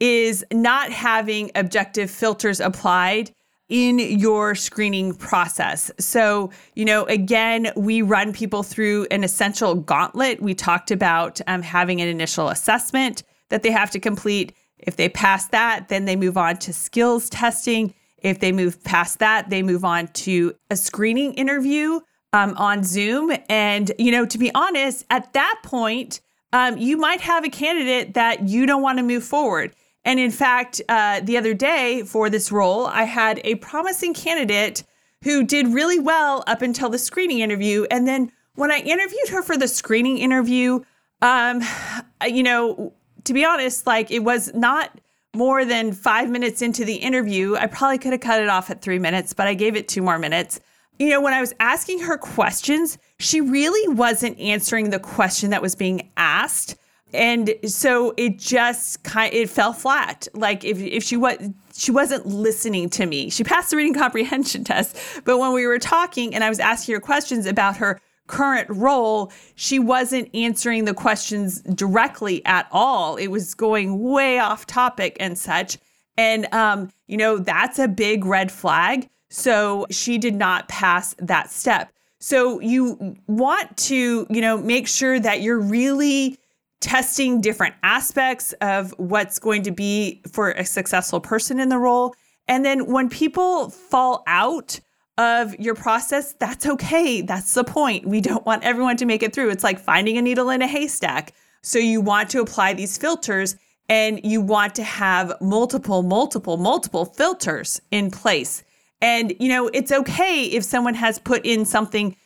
is 0.00 0.44
not 0.52 0.90
having 0.90 1.50
objective 1.54 2.10
filters 2.10 2.60
applied 2.60 3.30
in 3.68 3.98
your 3.98 4.54
screening 4.54 5.14
process. 5.14 5.90
So, 5.98 6.50
you 6.74 6.84
know, 6.84 7.04
again, 7.04 7.72
we 7.76 8.02
run 8.02 8.32
people 8.32 8.62
through 8.62 9.06
an 9.10 9.24
essential 9.24 9.74
gauntlet. 9.74 10.40
We 10.40 10.54
talked 10.54 10.90
about 10.90 11.40
um, 11.46 11.62
having 11.62 12.00
an 12.00 12.08
initial 12.08 12.48
assessment 12.48 13.24
that 13.48 13.62
they 13.62 13.70
have 13.72 13.90
to 13.92 13.98
complete. 13.98 14.54
If 14.78 14.96
they 14.96 15.08
pass 15.08 15.48
that, 15.48 15.88
then 15.88 16.04
they 16.04 16.16
move 16.16 16.36
on 16.36 16.58
to 16.58 16.72
skills 16.72 17.28
testing. 17.28 17.92
If 18.18 18.40
they 18.40 18.52
move 18.52 18.82
past 18.84 19.18
that, 19.18 19.50
they 19.50 19.62
move 19.62 19.84
on 19.84 20.08
to 20.08 20.54
a 20.70 20.76
screening 20.76 21.34
interview 21.34 22.00
um, 22.32 22.54
on 22.56 22.84
Zoom. 22.84 23.36
And, 23.48 23.90
you 23.98 24.12
know, 24.12 24.26
to 24.26 24.38
be 24.38 24.54
honest, 24.54 25.04
at 25.10 25.32
that 25.32 25.60
point, 25.64 26.20
um, 26.52 26.76
you 26.78 26.96
might 26.96 27.20
have 27.20 27.44
a 27.44 27.48
candidate 27.48 28.14
that 28.14 28.48
you 28.48 28.66
don't 28.66 28.82
want 28.82 28.98
to 28.98 29.02
move 29.02 29.24
forward. 29.24 29.74
And 30.06 30.20
in 30.20 30.30
fact, 30.30 30.80
uh, 30.88 31.20
the 31.20 31.36
other 31.36 31.52
day 31.52 32.04
for 32.04 32.30
this 32.30 32.52
role, 32.52 32.86
I 32.86 33.02
had 33.02 33.40
a 33.42 33.56
promising 33.56 34.14
candidate 34.14 34.84
who 35.24 35.42
did 35.42 35.66
really 35.74 35.98
well 35.98 36.44
up 36.46 36.62
until 36.62 36.88
the 36.88 36.98
screening 36.98 37.40
interview. 37.40 37.86
And 37.90 38.06
then 38.06 38.30
when 38.54 38.70
I 38.70 38.78
interviewed 38.78 39.28
her 39.30 39.42
for 39.42 39.56
the 39.56 39.66
screening 39.66 40.18
interview, 40.18 40.84
um, 41.22 41.60
you 42.26 42.44
know, 42.44 42.92
to 43.24 43.34
be 43.34 43.44
honest, 43.44 43.84
like 43.84 44.12
it 44.12 44.20
was 44.20 44.54
not 44.54 44.96
more 45.34 45.64
than 45.64 45.92
five 45.92 46.30
minutes 46.30 46.62
into 46.62 46.84
the 46.84 46.94
interview. 46.94 47.56
I 47.56 47.66
probably 47.66 47.98
could 47.98 48.12
have 48.12 48.20
cut 48.20 48.40
it 48.40 48.48
off 48.48 48.70
at 48.70 48.80
three 48.80 49.00
minutes, 49.00 49.32
but 49.32 49.48
I 49.48 49.54
gave 49.54 49.74
it 49.74 49.88
two 49.88 50.02
more 50.02 50.20
minutes. 50.20 50.60
You 51.00 51.10
know, 51.10 51.20
when 51.20 51.34
I 51.34 51.40
was 51.40 51.52
asking 51.58 51.98
her 52.02 52.16
questions, 52.16 52.96
she 53.18 53.40
really 53.40 53.92
wasn't 53.92 54.38
answering 54.38 54.90
the 54.90 55.00
question 55.00 55.50
that 55.50 55.60
was 55.60 55.74
being 55.74 56.10
asked 56.16 56.76
and 57.12 57.54
so 57.64 58.12
it 58.16 58.38
just 58.38 59.02
kind 59.04 59.32
it 59.32 59.48
fell 59.48 59.72
flat. 59.72 60.26
Like 60.34 60.64
if, 60.64 60.80
if 60.80 61.04
she 61.04 61.16
was 61.16 61.36
she 61.74 61.92
wasn't 61.92 62.26
listening 62.26 62.88
to 62.90 63.06
me. 63.06 63.30
She 63.30 63.44
passed 63.44 63.70
the 63.70 63.76
reading 63.76 63.94
comprehension 63.94 64.64
test. 64.64 64.96
But 65.24 65.38
when 65.38 65.52
we 65.52 65.66
were 65.66 65.78
talking 65.78 66.34
and 66.34 66.42
i 66.42 66.48
was 66.48 66.60
asking 66.60 66.94
her 66.94 67.00
questions 67.00 67.46
about 67.46 67.76
her 67.76 68.00
current 68.26 68.68
role 68.68 69.30
she 69.54 69.78
wasn't 69.78 70.28
answering 70.34 70.84
the 70.84 70.94
questions 70.94 71.60
directly 71.62 72.44
at 72.44 72.66
all. 72.72 73.16
It 73.16 73.28
was 73.28 73.54
going 73.54 74.02
way 74.02 74.40
off 74.40 74.66
topic 74.66 75.16
and 75.20 75.38
such. 75.38 75.78
And 76.18 76.52
um, 76.52 76.90
you 77.06 77.16
know 77.16 77.38
that's 77.38 77.78
a 77.78 77.88
big 77.88 78.24
red 78.24 78.50
flag. 78.50 79.08
So 79.28 79.86
she 79.90 80.18
did 80.18 80.34
not 80.34 80.68
pass 80.68 81.14
that 81.18 81.50
step. 81.50 81.92
So 82.18 82.60
you 82.60 83.16
want 83.28 83.76
to 83.76 84.26
you 84.28 84.40
know 84.40 84.58
make 84.58 84.88
sure 84.88 85.20
that 85.20 85.40
you're 85.40 85.60
really 85.60 86.36
testing 86.80 87.40
different 87.40 87.74
aspects 87.82 88.52
of 88.60 88.94
what's 88.98 89.38
going 89.38 89.62
to 89.62 89.70
be 89.70 90.22
for 90.30 90.50
a 90.52 90.64
successful 90.64 91.20
person 91.20 91.58
in 91.58 91.68
the 91.68 91.78
role. 91.78 92.14
And 92.48 92.64
then 92.64 92.86
when 92.86 93.08
people 93.08 93.70
fall 93.70 94.22
out 94.26 94.78
of 95.18 95.54
your 95.58 95.74
process, 95.74 96.34
that's 96.34 96.66
okay. 96.66 97.22
That's 97.22 97.54
the 97.54 97.64
point. 97.64 98.06
We 98.06 98.20
don't 98.20 98.44
want 98.44 98.62
everyone 98.64 98.96
to 98.98 99.06
make 99.06 99.22
it 99.22 99.32
through. 99.34 99.50
It's 99.50 99.64
like 99.64 99.80
finding 99.80 100.18
a 100.18 100.22
needle 100.22 100.50
in 100.50 100.62
a 100.62 100.66
haystack. 100.66 101.32
So 101.62 101.78
you 101.78 102.00
want 102.00 102.30
to 102.30 102.40
apply 102.40 102.74
these 102.74 102.98
filters 102.98 103.56
and 103.88 104.20
you 104.24 104.40
want 104.40 104.74
to 104.76 104.82
have 104.82 105.32
multiple, 105.40 106.02
multiple, 106.02 106.56
multiple 106.56 107.04
filters 107.04 107.80
in 107.90 108.10
place. 108.10 108.62
And, 109.00 109.34
you 109.40 109.48
know, 109.48 109.68
it's 109.68 109.92
okay 109.92 110.44
if 110.44 110.64
someone 110.64 110.94
has 110.94 111.18
put 111.18 111.44
in 111.44 111.64
something 111.64 112.16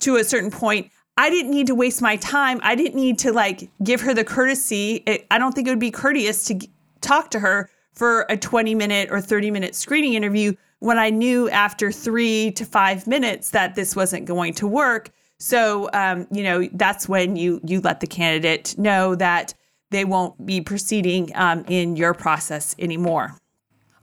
to 0.00 0.16
a 0.16 0.24
certain 0.24 0.50
point. 0.50 0.90
I 1.20 1.28
didn't 1.28 1.50
need 1.50 1.66
to 1.66 1.74
waste 1.74 2.00
my 2.00 2.16
time. 2.16 2.60
I 2.62 2.74
didn't 2.74 2.94
need 2.94 3.18
to 3.18 3.30
like 3.30 3.68
give 3.84 4.00
her 4.00 4.14
the 4.14 4.24
courtesy. 4.24 5.02
It, 5.04 5.26
I 5.30 5.36
don't 5.36 5.52
think 5.52 5.68
it 5.68 5.70
would 5.70 5.78
be 5.78 5.90
courteous 5.90 6.44
to 6.44 6.54
g- 6.54 6.70
talk 7.02 7.30
to 7.32 7.40
her 7.40 7.68
for 7.92 8.24
a 8.30 8.38
20 8.38 8.74
minute 8.74 9.10
or 9.10 9.20
30 9.20 9.50
minute 9.50 9.74
screening 9.74 10.14
interview 10.14 10.54
when 10.78 10.98
I 10.98 11.10
knew 11.10 11.50
after 11.50 11.92
three 11.92 12.52
to 12.52 12.64
five 12.64 13.06
minutes 13.06 13.50
that 13.50 13.74
this 13.74 13.94
wasn't 13.94 14.24
going 14.24 14.54
to 14.54 14.66
work. 14.66 15.10
So, 15.38 15.90
um, 15.92 16.26
you 16.30 16.42
know, 16.42 16.66
that's 16.72 17.06
when 17.06 17.36
you 17.36 17.60
you 17.64 17.82
let 17.82 18.00
the 18.00 18.06
candidate 18.06 18.78
know 18.78 19.14
that 19.16 19.52
they 19.90 20.06
won't 20.06 20.46
be 20.46 20.62
proceeding 20.62 21.32
um, 21.34 21.66
in 21.68 21.96
your 21.96 22.14
process 22.14 22.74
anymore. 22.78 23.36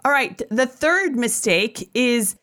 All 0.06 0.12
right, 0.12 0.40
the 0.52 0.68
third 0.68 1.16
mistake 1.16 1.90
is 1.96 2.36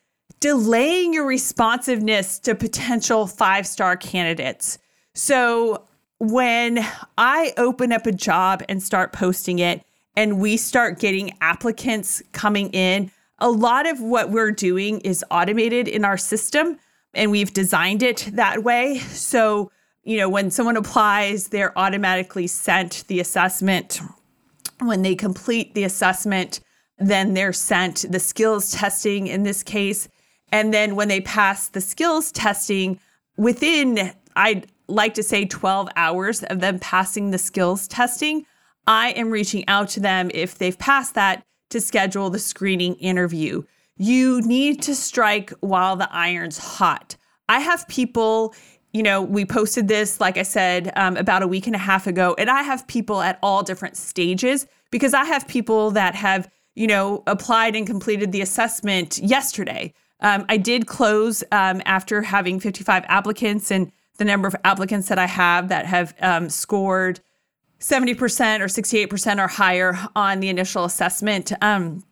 delaying 0.45 1.15
your 1.15 1.25
responsiveness 1.25 2.39
to 2.39 2.55
potential 2.55 3.27
five 3.27 3.67
star 3.67 3.97
candidates. 3.97 4.77
So 5.15 5.89
when 6.19 6.87
I 7.17 7.55
open 7.57 7.93
up 7.93 8.05
a 8.05 8.13
job 8.13 8.63
and 8.69 8.83
start 8.83 9.15
posting 9.15 9.59
it, 9.59 9.83
and 10.15 10.39
we 10.39 10.59
start 10.59 10.99
getting 10.99 11.33
applicants 11.41 12.23
coming 12.33 12.69
in, 12.73 13.11
a 13.39 13.49
lot 13.49 13.87
of 13.87 14.03
what 14.03 14.29
we're 14.29 14.51
doing 14.51 15.01
is 15.01 15.25
automated 15.31 15.89
in 15.89 16.05
our 16.05 16.19
system 16.19 16.79
and 17.15 17.31
we've 17.31 17.55
designed 17.55 18.03
it 18.03 18.29
that 18.35 18.63
way. 18.63 18.99
So, 18.99 19.71
you 20.03 20.19
know, 20.19 20.29
when 20.29 20.51
someone 20.51 20.77
applies, 20.77 21.49
they're 21.49 21.77
automatically 21.79 22.49
sent 22.49 23.05
the 23.09 23.19
assessment. 23.19 24.03
When 24.83 25.01
they 25.01 25.15
complete 25.15 25.75
the 25.75 25.85
assessment, 25.85 26.61
then 26.99 27.33
they're 27.33 27.55
sent 27.55 28.05
the 28.13 28.21
skills 28.21 28.73
testing 28.73 29.27
in 29.27 29.43
this 29.43 29.63
case. 29.63 30.07
And 30.53 30.73
then 30.73 30.97
when 30.97 31.09
they 31.09 31.21
pass 31.21 31.69
the 31.69 31.81
skills 31.81 32.31
testing, 32.33 33.01
within, 33.37 34.13
I'd 34.37 34.67
like 34.89 35.15
to 35.15 35.23
say 35.23 35.47
12 35.47 35.89
hours 35.97 36.43
of 36.45 36.61
them 36.61 36.79
passing 36.79 37.31
the 37.31 37.39
skills 37.39 37.89
testing, 37.89 38.47
I 38.87 39.11
am 39.11 39.31
reaching 39.31 39.67
out 39.69 39.89
to 39.91 40.01
them 40.01 40.31
if 40.35 40.59
they've 40.59 40.79
passed 40.79 41.15
that 41.15 41.45
to 41.71 41.81
schedule 41.81 42.31
the 42.31 42.39
screening 42.39 42.95
interview. 42.97 43.63
You 43.97 44.41
need 44.43 44.83
to 44.83 44.95
strike 44.95 45.53
while 45.61 45.97
the 45.97 46.09
iron's 46.13 46.59
hot. 46.59 47.17
I 47.49 47.61
have 47.61 47.87
people, 47.89 48.55
you 48.93 49.03
know, 49.03 49.23
we 49.23 49.45
posted 49.45 49.89
this, 49.89 50.21
like 50.21 50.37
I 50.37 50.43
said, 50.43 50.93
um, 50.97 51.17
about 51.17 51.43
a 51.43 51.49
week 51.49 51.67
and 51.67 51.77
a 51.77 51.79
half 51.81 52.07
ago, 52.07 52.35
and 52.39 52.51
I 52.51 52.63
have 52.63 52.87
people 52.87 53.21
at 53.21 53.39
all 53.43 53.63
different 53.63 53.97
stages 53.97 54.67
because 54.91 55.15
I 55.15 55.25
have 55.25 55.49
people 55.49 55.91
that 55.93 56.15
have, 56.15 56.51
you 56.75 56.87
know, 56.87 57.23
applied 57.27 57.77
and 57.77 57.87
completed 57.87 58.33
the 58.33 58.41
assessment 58.41 59.19
yesterday. 59.19 59.93
Um, 60.21 60.44
I 60.49 60.56
did 60.56 60.87
close 60.87 61.42
um, 61.52 61.83
after 61.85 62.23
having 62.23 62.61
55 62.61 63.04
applicants, 63.09 63.71
and 63.71 63.92
the 64.18 64.25
number 64.25 64.49
of 64.49 64.56
applicants 64.64 65.09
that 65.09 65.18
I 65.18 65.26
have 65.26 65.68
that 65.68 65.87
have 65.87 66.14
um, 66.21 66.49
scored 66.49 67.21
70% 67.80 68.61
or 68.61 68.66
68% 68.66 69.44
or 69.44 69.49
higher 69.49 69.99
on 70.16 70.40
the 70.40 70.49
initial 70.49 70.85
assessment. 70.85 71.52
Um, 71.61 72.04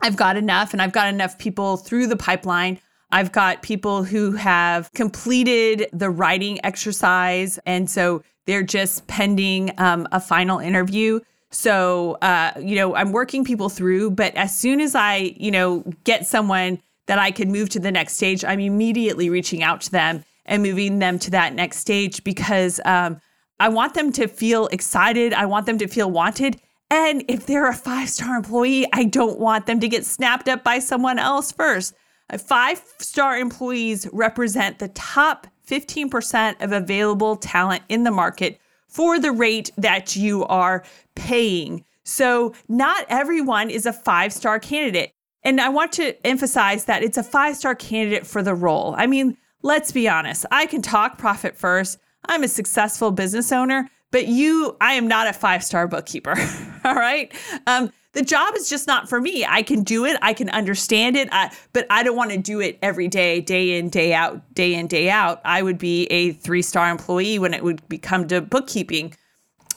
I've 0.00 0.16
got 0.16 0.36
enough, 0.36 0.72
and 0.72 0.82
I've 0.82 0.92
got 0.92 1.08
enough 1.08 1.38
people 1.38 1.76
through 1.76 2.08
the 2.08 2.16
pipeline. 2.16 2.80
I've 3.10 3.32
got 3.32 3.62
people 3.62 4.02
who 4.02 4.32
have 4.32 4.92
completed 4.92 5.88
the 5.92 6.10
writing 6.10 6.62
exercise, 6.64 7.58
and 7.64 7.88
so 7.88 8.22
they're 8.46 8.62
just 8.62 9.06
pending 9.06 9.72
um, 9.78 10.06
a 10.12 10.20
final 10.20 10.58
interview. 10.58 11.20
So, 11.50 12.18
uh, 12.20 12.52
you 12.60 12.74
know, 12.74 12.94
I'm 12.96 13.12
working 13.12 13.44
people 13.44 13.68
through, 13.68 14.10
but 14.10 14.34
as 14.34 14.56
soon 14.56 14.80
as 14.80 14.94
I, 14.94 15.34
you 15.36 15.52
know, 15.52 15.84
get 16.02 16.26
someone 16.26 16.82
that 17.06 17.18
I 17.18 17.30
can 17.30 17.52
move 17.52 17.68
to 17.70 17.80
the 17.80 17.92
next 17.92 18.14
stage, 18.14 18.44
I'm 18.44 18.60
immediately 18.60 19.30
reaching 19.30 19.62
out 19.62 19.80
to 19.82 19.90
them 19.90 20.24
and 20.46 20.62
moving 20.62 20.98
them 20.98 21.18
to 21.20 21.30
that 21.30 21.54
next 21.54 21.78
stage 21.78 22.24
because 22.24 22.80
um, 22.84 23.20
I 23.60 23.68
want 23.68 23.94
them 23.94 24.12
to 24.12 24.26
feel 24.26 24.66
excited. 24.68 25.32
I 25.32 25.46
want 25.46 25.66
them 25.66 25.78
to 25.78 25.86
feel 25.86 26.10
wanted. 26.10 26.60
And 26.90 27.24
if 27.28 27.46
they're 27.46 27.68
a 27.68 27.74
five 27.74 28.08
star 28.08 28.36
employee, 28.36 28.86
I 28.92 29.04
don't 29.04 29.38
want 29.38 29.66
them 29.66 29.80
to 29.80 29.88
get 29.88 30.04
snapped 30.04 30.48
up 30.48 30.62
by 30.62 30.78
someone 30.78 31.18
else 31.18 31.52
first. 31.52 31.94
Five 32.38 32.82
star 32.98 33.38
employees 33.38 34.08
represent 34.12 34.78
the 34.78 34.88
top 34.88 35.46
15% 35.68 36.62
of 36.62 36.72
available 36.72 37.36
talent 37.36 37.82
in 37.88 38.04
the 38.04 38.10
market 38.10 38.60
for 38.88 39.18
the 39.18 39.32
rate 39.32 39.70
that 39.76 40.14
you 40.14 40.44
are 40.44 40.84
paying. 41.14 41.84
So, 42.04 42.54
not 42.68 43.06
everyone 43.08 43.70
is 43.70 43.86
a 43.86 43.92
five 43.92 44.32
star 44.32 44.58
candidate. 44.58 45.12
And 45.44 45.60
I 45.60 45.68
want 45.68 45.92
to 45.92 46.26
emphasize 46.26 46.86
that 46.86 47.02
it's 47.02 47.18
a 47.18 47.22
five 47.22 47.56
star 47.56 47.74
candidate 47.74 48.26
for 48.26 48.42
the 48.42 48.54
role. 48.54 48.94
I 48.96 49.06
mean, 49.06 49.36
let's 49.62 49.92
be 49.92 50.08
honest, 50.08 50.46
I 50.50 50.66
can 50.66 50.82
talk 50.82 51.18
profit 51.18 51.56
first. 51.56 51.98
I'm 52.26 52.42
a 52.42 52.48
successful 52.48 53.10
business 53.10 53.52
owner, 53.52 53.90
but 54.10 54.26
you, 54.26 54.76
I 54.80 54.94
am 54.94 55.06
not 55.06 55.26
a 55.26 55.32
five 55.32 55.62
star 55.62 55.86
bookkeeper. 55.86 56.34
All 56.84 56.94
right. 56.94 57.32
Um, 57.66 57.92
the 58.12 58.22
job 58.22 58.54
is 58.54 58.70
just 58.70 58.86
not 58.86 59.08
for 59.08 59.20
me. 59.20 59.44
I 59.44 59.62
can 59.62 59.82
do 59.82 60.04
it, 60.04 60.16
I 60.22 60.34
can 60.34 60.48
understand 60.50 61.16
it, 61.16 61.28
I, 61.32 61.52
but 61.72 61.84
I 61.90 62.04
don't 62.04 62.16
want 62.16 62.30
to 62.30 62.38
do 62.38 62.60
it 62.60 62.78
every 62.80 63.08
day, 63.08 63.40
day 63.40 63.76
in, 63.76 63.88
day 63.88 64.14
out, 64.14 64.54
day 64.54 64.74
in, 64.74 64.86
day 64.86 65.10
out. 65.10 65.40
I 65.44 65.62
would 65.62 65.78
be 65.78 66.06
a 66.06 66.32
three 66.32 66.62
star 66.62 66.90
employee 66.90 67.40
when 67.40 67.52
it 67.52 67.64
would 67.64 67.86
become 67.88 68.28
to 68.28 68.40
bookkeeping. 68.40 69.14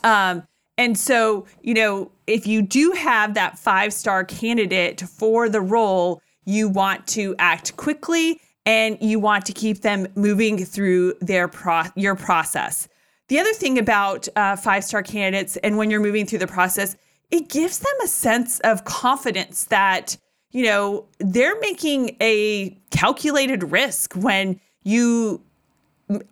Um, 0.03 0.47
and 0.78 0.98
so, 0.98 1.46
you 1.62 1.74
know, 1.74 2.12
if 2.28 2.46
you 2.46 2.62
do 2.62 2.92
have 2.92 3.34
that 3.34 3.58
five 3.58 3.94
star 3.94 4.24
candidate 4.24 5.02
for 5.02 5.50
the 5.50 5.62
role, 5.62 6.22
you 6.46 6.70
want 6.70 7.08
to 7.08 7.36
act 7.40 7.76
quickly 7.78 8.40
and 8.66 8.98
you 9.02 9.20
want 9.20 9.46
to 9.46 9.54
keep 9.54 9.82
them 9.82 10.08
moving 10.16 10.63
through 10.63 11.13
their 11.22 11.48
pro- 11.48 11.84
your 11.96 12.16
process. 12.16 12.88
The 13.28 13.40
other 13.40 13.54
thing 13.54 13.78
about 13.80 14.28
uh, 14.36 14.56
five 14.56 14.84
star 14.84 15.04
candidates, 15.04 15.58
and 15.58 15.78
when 15.78 15.90
you're 15.90 16.00
moving 16.00 16.26
through 16.26 16.40
the 16.40 16.48
process, 16.48 16.96
it 17.32 17.50
gives 17.50 17.80
them 17.80 17.94
a 18.04 18.08
sense 18.08 18.60
of 18.62 18.86
confidence 18.86 19.66
that, 19.66 20.16
you 20.52 20.63
know, 20.63 21.06
they're 21.20 21.60
making 21.60 22.16
a 22.22 22.78
calculated 22.92 23.72
risk 23.72 24.13
when 24.13 24.60
you 24.84 25.42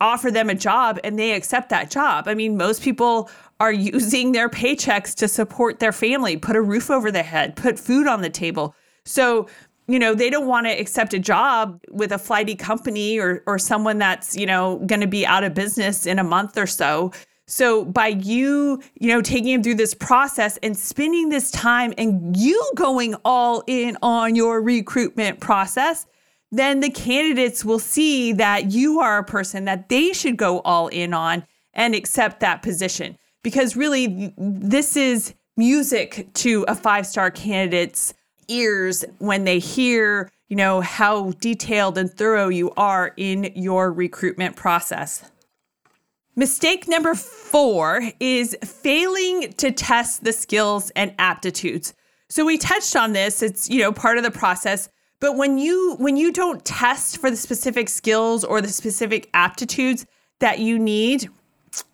offer 0.00 0.30
them 0.30 0.48
a 0.48 0.54
job 0.54 0.98
and 1.04 1.18
they 1.18 1.32
accept 1.32 1.68
that 1.68 1.90
job. 1.90 2.28
I 2.28 2.34
mean, 2.34 2.56
most 2.56 2.82
people 2.82 3.30
are 3.60 3.72
using 3.72 4.32
their 4.32 4.48
paychecks 4.48 5.14
to 5.14 5.28
support 5.28 5.78
their 5.78 5.92
family, 5.92 6.36
put 6.36 6.56
a 6.56 6.62
roof 6.62 6.90
over 6.90 7.10
their 7.10 7.22
head, 7.22 7.56
put 7.56 7.78
food 7.78 8.06
on 8.06 8.20
the 8.20 8.30
table. 8.30 8.74
So 9.04 9.48
you 9.88 9.98
know 9.98 10.14
they 10.14 10.30
don't 10.30 10.46
want 10.46 10.66
to 10.66 10.72
accept 10.72 11.14
a 11.14 11.18
job 11.18 11.80
with 11.90 12.12
a 12.12 12.18
flighty 12.18 12.54
company 12.54 13.18
or 13.18 13.42
or 13.46 13.58
someone 13.58 13.98
that's 13.98 14.36
you 14.36 14.46
know 14.46 14.78
going 14.86 15.00
to 15.00 15.06
be 15.06 15.26
out 15.26 15.44
of 15.44 15.54
business 15.54 16.06
in 16.06 16.18
a 16.18 16.24
month 16.24 16.56
or 16.58 16.66
so 16.66 17.12
so 17.46 17.84
by 17.84 18.08
you 18.08 18.82
you 18.94 19.08
know 19.08 19.22
taking 19.22 19.52
them 19.52 19.62
through 19.62 19.74
this 19.74 19.94
process 19.94 20.58
and 20.62 20.76
spending 20.76 21.28
this 21.28 21.50
time 21.50 21.94
and 21.96 22.36
you 22.36 22.60
going 22.74 23.14
all 23.24 23.62
in 23.66 23.96
on 24.02 24.34
your 24.34 24.60
recruitment 24.60 25.40
process 25.40 26.06
then 26.52 26.80
the 26.80 26.90
candidates 26.90 27.64
will 27.64 27.78
see 27.78 28.32
that 28.32 28.70
you 28.70 29.00
are 29.00 29.18
a 29.18 29.24
person 29.24 29.64
that 29.64 29.88
they 29.88 30.12
should 30.12 30.36
go 30.36 30.60
all 30.60 30.88
in 30.88 31.12
on 31.14 31.44
and 31.74 31.94
accept 31.94 32.40
that 32.40 32.62
position 32.62 33.16
because 33.46 33.76
really 33.76 34.34
this 34.36 34.96
is 34.96 35.32
music 35.56 36.26
to 36.34 36.64
a 36.66 36.74
five 36.74 37.06
star 37.06 37.30
candidate's 37.30 38.12
ears 38.48 39.04
when 39.18 39.44
they 39.44 39.60
hear, 39.60 40.28
you 40.48 40.56
know, 40.56 40.80
how 40.80 41.30
detailed 41.38 41.96
and 41.96 42.12
thorough 42.12 42.48
you 42.48 42.72
are 42.76 43.14
in 43.16 43.52
your 43.54 43.92
recruitment 43.92 44.56
process. 44.56 45.30
Mistake 46.34 46.88
number 46.88 47.14
four 47.14 48.10
is 48.18 48.56
failing 48.64 49.52
to 49.52 49.70
test 49.70 50.24
the 50.24 50.32
skills 50.32 50.90
and 50.96 51.14
aptitudes. 51.16 51.94
So 52.28 52.44
we 52.44 52.58
touched 52.58 52.96
on 52.96 53.12
this, 53.12 53.44
it's, 53.44 53.70
you 53.70 53.78
know, 53.78 53.92
part 53.92 54.18
of 54.18 54.24
the 54.24 54.32
process. 54.32 54.88
But 55.20 55.36
when 55.36 55.56
you 55.56 55.94
when 56.00 56.16
you 56.16 56.32
don't 56.32 56.64
test 56.64 57.18
for 57.18 57.30
the 57.30 57.36
specific 57.36 57.90
skills 57.90 58.42
or 58.42 58.60
the 58.60 58.66
specific 58.66 59.30
aptitudes 59.34 60.04
that 60.40 60.58
you 60.58 60.80
need, 60.80 61.28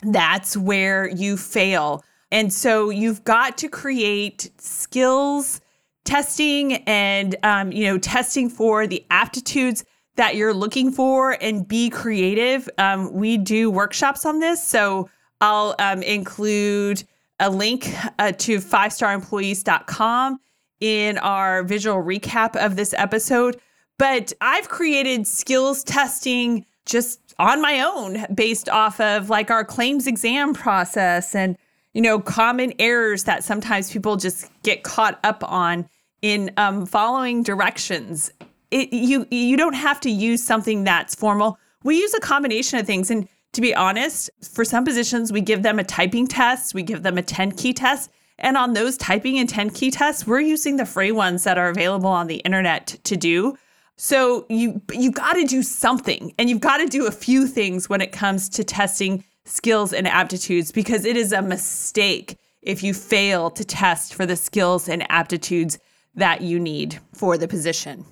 that's 0.02 0.56
where 0.56 1.08
you 1.08 1.36
fail. 1.36 2.04
And 2.30 2.52
so 2.52 2.90
you've 2.90 3.24
got 3.24 3.58
to 3.58 3.68
create 3.68 4.50
skills 4.58 5.60
testing 6.04 6.74
and 6.84 7.36
um, 7.42 7.72
you 7.72 7.84
know 7.86 7.98
testing 7.98 8.48
for 8.48 8.86
the 8.86 9.04
aptitudes 9.10 9.84
that 10.16 10.36
you're 10.36 10.54
looking 10.54 10.90
for 10.90 11.36
and 11.40 11.66
be 11.66 11.88
creative 11.88 12.68
um, 12.78 13.12
we 13.12 13.36
do 13.36 13.70
workshops 13.70 14.26
on 14.26 14.40
this 14.40 14.62
so 14.62 15.08
i'll 15.40 15.74
um, 15.78 16.02
include 16.02 17.04
a 17.38 17.48
link 17.48 17.88
uh, 18.18 18.32
to 18.32 18.58
5staremployees.com 18.58 20.40
in 20.80 21.18
our 21.18 21.62
visual 21.62 22.02
recap 22.02 22.56
of 22.56 22.74
this 22.74 22.94
episode 22.98 23.60
but 23.96 24.32
i've 24.40 24.68
created 24.68 25.26
skills 25.26 25.84
testing 25.84 26.66
just 26.86 27.20
on 27.38 27.60
my 27.62 27.80
own 27.80 28.26
based 28.34 28.68
off 28.68 29.00
of 29.00 29.30
like 29.30 29.50
our 29.50 29.64
claims 29.64 30.06
exam 30.06 30.54
process 30.54 31.34
and 31.34 31.56
you 31.92 32.00
know, 32.00 32.18
common 32.18 32.72
errors 32.78 33.24
that 33.24 33.44
sometimes 33.44 33.90
people 33.90 34.16
just 34.16 34.50
get 34.62 34.82
caught 34.82 35.18
up 35.24 35.42
on 35.46 35.88
in 36.22 36.50
um, 36.56 36.86
following 36.86 37.42
directions. 37.42 38.32
It, 38.70 38.92
you 38.92 39.26
you 39.30 39.56
don't 39.56 39.74
have 39.74 40.00
to 40.00 40.10
use 40.10 40.42
something 40.42 40.84
that's 40.84 41.14
formal. 41.14 41.58
We 41.84 41.98
use 41.98 42.14
a 42.14 42.20
combination 42.20 42.78
of 42.78 42.86
things, 42.86 43.10
and 43.10 43.28
to 43.52 43.60
be 43.60 43.74
honest, 43.74 44.30
for 44.42 44.64
some 44.64 44.84
positions, 44.84 45.32
we 45.32 45.42
give 45.42 45.62
them 45.62 45.78
a 45.78 45.84
typing 45.84 46.26
test, 46.26 46.72
we 46.72 46.82
give 46.82 47.02
them 47.02 47.18
a 47.18 47.22
10 47.22 47.52
key 47.52 47.74
test. 47.74 48.10
And 48.38 48.56
on 48.56 48.72
those 48.72 48.96
typing 48.96 49.38
and 49.38 49.48
10 49.48 49.70
key 49.70 49.90
tests, 49.90 50.26
we're 50.26 50.40
using 50.40 50.76
the 50.76 50.86
free 50.86 51.12
ones 51.12 51.44
that 51.44 51.58
are 51.58 51.68
available 51.68 52.08
on 52.08 52.28
the 52.28 52.36
internet 52.36 52.86
to 53.04 53.16
do. 53.16 53.56
So 54.04 54.46
you 54.48 54.82
you 54.92 55.12
got 55.12 55.34
to 55.34 55.44
do 55.44 55.62
something 55.62 56.34
and 56.36 56.50
you've 56.50 56.58
got 56.58 56.78
to 56.78 56.86
do 56.86 57.06
a 57.06 57.12
few 57.12 57.46
things 57.46 57.88
when 57.88 58.00
it 58.00 58.10
comes 58.10 58.48
to 58.48 58.64
testing 58.64 59.22
skills 59.44 59.92
and 59.92 60.08
aptitudes 60.08 60.72
because 60.72 61.04
it 61.04 61.16
is 61.16 61.30
a 61.30 61.40
mistake 61.40 62.36
if 62.62 62.82
you 62.82 62.94
fail 62.94 63.48
to 63.52 63.64
test 63.64 64.14
for 64.14 64.26
the 64.26 64.34
skills 64.34 64.88
and 64.88 65.08
aptitudes 65.08 65.78
that 66.16 66.40
you 66.40 66.58
need 66.58 66.98
for 67.14 67.38
the 67.38 67.46
position. 67.46 68.04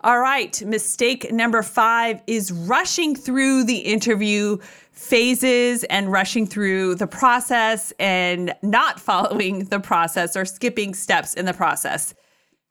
All 0.00 0.18
right, 0.18 0.62
mistake 0.64 1.30
number 1.30 1.62
five 1.62 2.22
is 2.26 2.50
rushing 2.50 3.14
through 3.14 3.64
the 3.64 3.80
interview 3.80 4.56
phases 4.92 5.84
and 5.84 6.10
rushing 6.10 6.46
through 6.46 6.94
the 6.94 7.06
process 7.06 7.92
and 7.98 8.54
not 8.62 8.98
following 9.08 9.66
the 9.66 9.78
process 9.78 10.38
or 10.38 10.46
skipping 10.46 10.94
steps 10.94 11.34
in 11.34 11.44
the 11.44 11.52
process. 11.52 12.14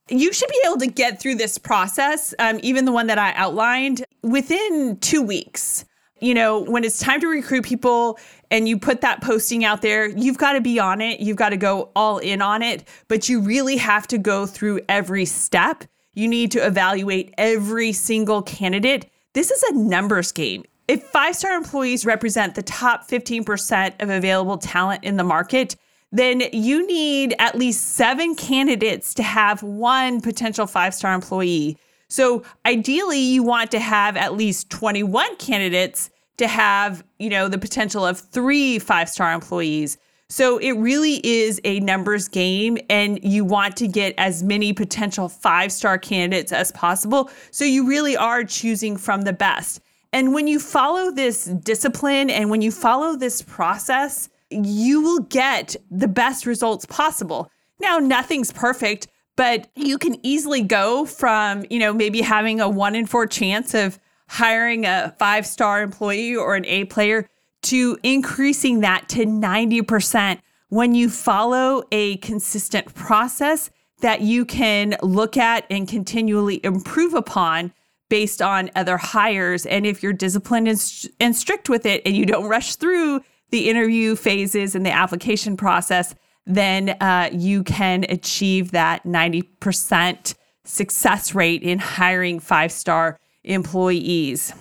You 0.10 0.34
should 0.34 0.50
be 0.50 0.62
able 0.66 0.78
to 0.78 0.88
get 0.88 1.20
through 1.20 1.36
this 1.36 1.58
process, 1.58 2.34
um, 2.40 2.60
even 2.64 2.86
the 2.86 2.92
one 2.92 3.08
that 3.08 3.18
I 3.18 3.34
outlined, 3.34 4.06
within 4.22 4.98
two 5.00 5.22
weeks. 5.22 5.86
You 6.20 6.34
know, 6.34 6.62
when 6.62 6.84
it's 6.84 7.00
time 7.00 7.22
to 7.22 7.28
recruit 7.28 7.64
people 7.64 8.18
and 8.50 8.68
you 8.68 8.80
put 8.80 9.02
that 9.02 9.22
posting 9.22 9.64
out 9.64 9.82
there, 9.82 10.08
you've 10.08 10.38
got 10.38 10.54
to 10.54 10.62
be 10.62 10.80
on 10.80 11.00
it. 11.00 11.20
You've 11.20 11.38
got 11.38 11.50
to 11.50 11.58
go 11.58 11.92
all 11.96 12.18
in 12.18 12.42
on 12.42 12.64
it, 12.64 12.88
but 13.08 13.30
you 13.30 13.40
really 13.40 13.78
have 13.78 14.08
to 14.08 14.18
go 14.18 14.48
through 14.48 14.82
every 14.90 15.26
step. 15.26 15.84
You 16.14 16.28
need 16.28 16.52
to 16.54 16.66
evaluate 16.66 17.36
every 17.38 17.94
single 17.94 18.42
candidate. 18.42 19.12
This 19.34 19.52
is 19.52 19.62
a 19.64 19.76
numbers 19.76 20.32
game. 20.32 20.64
If 20.88 21.04
five 21.04 21.36
star 21.36 21.54
employees 21.54 22.06
represent 22.06 22.56
the 22.56 22.64
top 22.64 23.08
15% 23.08 24.02
of 24.02 24.10
available 24.10 24.58
talent 24.58 25.04
in 25.04 25.18
the 25.18 25.24
market, 25.24 25.76
then 26.12 26.44
you 26.54 26.88
need 26.88 27.36
at 27.40 27.56
least 27.56 27.96
seven 27.96 28.36
candidates 28.36 29.14
to 29.16 29.24
have 29.24 29.62
one 29.64 30.22
potential 30.22 30.66
five 30.66 30.94
star 30.94 31.14
employee. 31.14 31.78
So 32.10 32.44
ideally, 32.66 33.20
you 33.20 33.44
want 33.44 33.72
to 33.72 33.80
have 33.80 34.16
at 34.16 34.34
least 34.34 34.70
21 34.70 35.36
candidates 35.36 36.10
to 36.38 36.48
have, 36.48 37.04
you 37.20 37.30
know, 37.30 37.48
the 37.48 37.58
potential 37.58 38.06
of 38.06 38.20
three 38.20 38.80
five 38.80 39.10
star 39.10 39.34
employees. 39.34 39.98
So 40.30 40.58
it 40.58 40.74
really 40.74 41.26
is 41.26 41.62
a 41.64 41.80
numbers 41.80 42.28
game, 42.28 42.78
and 42.90 43.24
you 43.24 43.46
want 43.46 43.78
to 43.78 43.88
get 43.88 44.14
as 44.18 44.44
many 44.44 44.74
potential 44.74 45.30
five 45.30 45.72
star 45.72 45.98
candidates 45.98 46.52
as 46.52 46.72
possible. 46.72 47.30
So 47.52 47.64
you 47.66 47.88
really 47.88 48.18
are 48.18 48.44
choosing 48.44 48.98
from 48.98 49.22
the 49.22 49.34
best. 49.34 49.82
And 50.14 50.34
when 50.34 50.48
you 50.48 50.60
follow 50.60 51.12
this 51.12 51.46
discipline 51.46 52.30
and 52.30 52.50
when 52.50 52.62
you 52.62 52.72
follow 52.72 53.16
this 53.16 53.42
process, 53.42 54.30
you 54.50 55.02
will 55.02 55.20
get 55.20 55.76
the 55.92 56.08
best 56.08 56.46
results 56.46 56.86
possible. 56.86 57.50
Now, 57.80 57.98
nothing's 57.98 58.52
perfect, 58.52 59.08
but 59.36 59.70
you 59.76 59.98
can 59.98 60.18
easily 60.26 60.62
go 60.62 61.06
from, 61.06 61.66
you 61.70 61.80
know, 61.80 61.94
maybe 61.94 62.22
having 62.22 62.60
a 62.60 62.70
one 62.70 62.96
in 62.96 63.06
four 63.06 63.28
chance 63.28 63.74
of 63.74 64.00
hiring 64.30 64.86
a 64.86 65.16
five 65.20 65.46
star 65.46 65.82
employee 65.82 66.36
or 66.36 66.56
an 66.56 66.66
A 66.66 66.86
player 66.86 67.28
to 67.64 67.98
increasing 68.04 68.82
that 68.82 69.10
to 69.10 69.26
90% 69.26 70.40
when 70.70 70.96
you 70.96 71.10
follow 71.10 71.84
a 71.92 72.18
consistent 72.18 72.94
process 72.94 73.70
that 74.02 74.22
you 74.22 74.46
can 74.46 74.96
look 75.02 75.38
at 75.38 75.66
and 75.70 75.88
continually 75.88 76.64
improve 76.64 77.14
upon 77.14 77.74
based 78.10 78.42
on 78.42 78.70
other 78.76 78.98
hires. 78.98 79.66
And 79.66 79.86
if 79.86 80.04
you're 80.04 80.14
disciplined 80.14 80.68
and, 80.68 81.06
and 81.20 81.36
strict 81.36 81.68
with 81.70 81.86
it 81.86 82.02
and 82.06 82.16
you 82.16 82.26
don't 82.26 82.48
rush 82.48 82.76
through 82.76 83.22
the 83.50 83.70
interview 83.70 84.16
phases 84.16 84.76
and 84.76 84.86
the 84.86 84.92
application 84.92 85.58
process, 85.58 86.14
then 86.46 86.90
uh, 87.02 87.30
you 87.32 87.64
can 87.64 88.06
achieve 88.10 88.72
that 88.72 89.04
90% 89.04 90.36
success 90.64 91.34
rate 91.34 91.64
in 91.64 91.80
hiring 91.80 92.40
five 92.40 92.72
star 92.72 93.20
employees. 93.44 94.54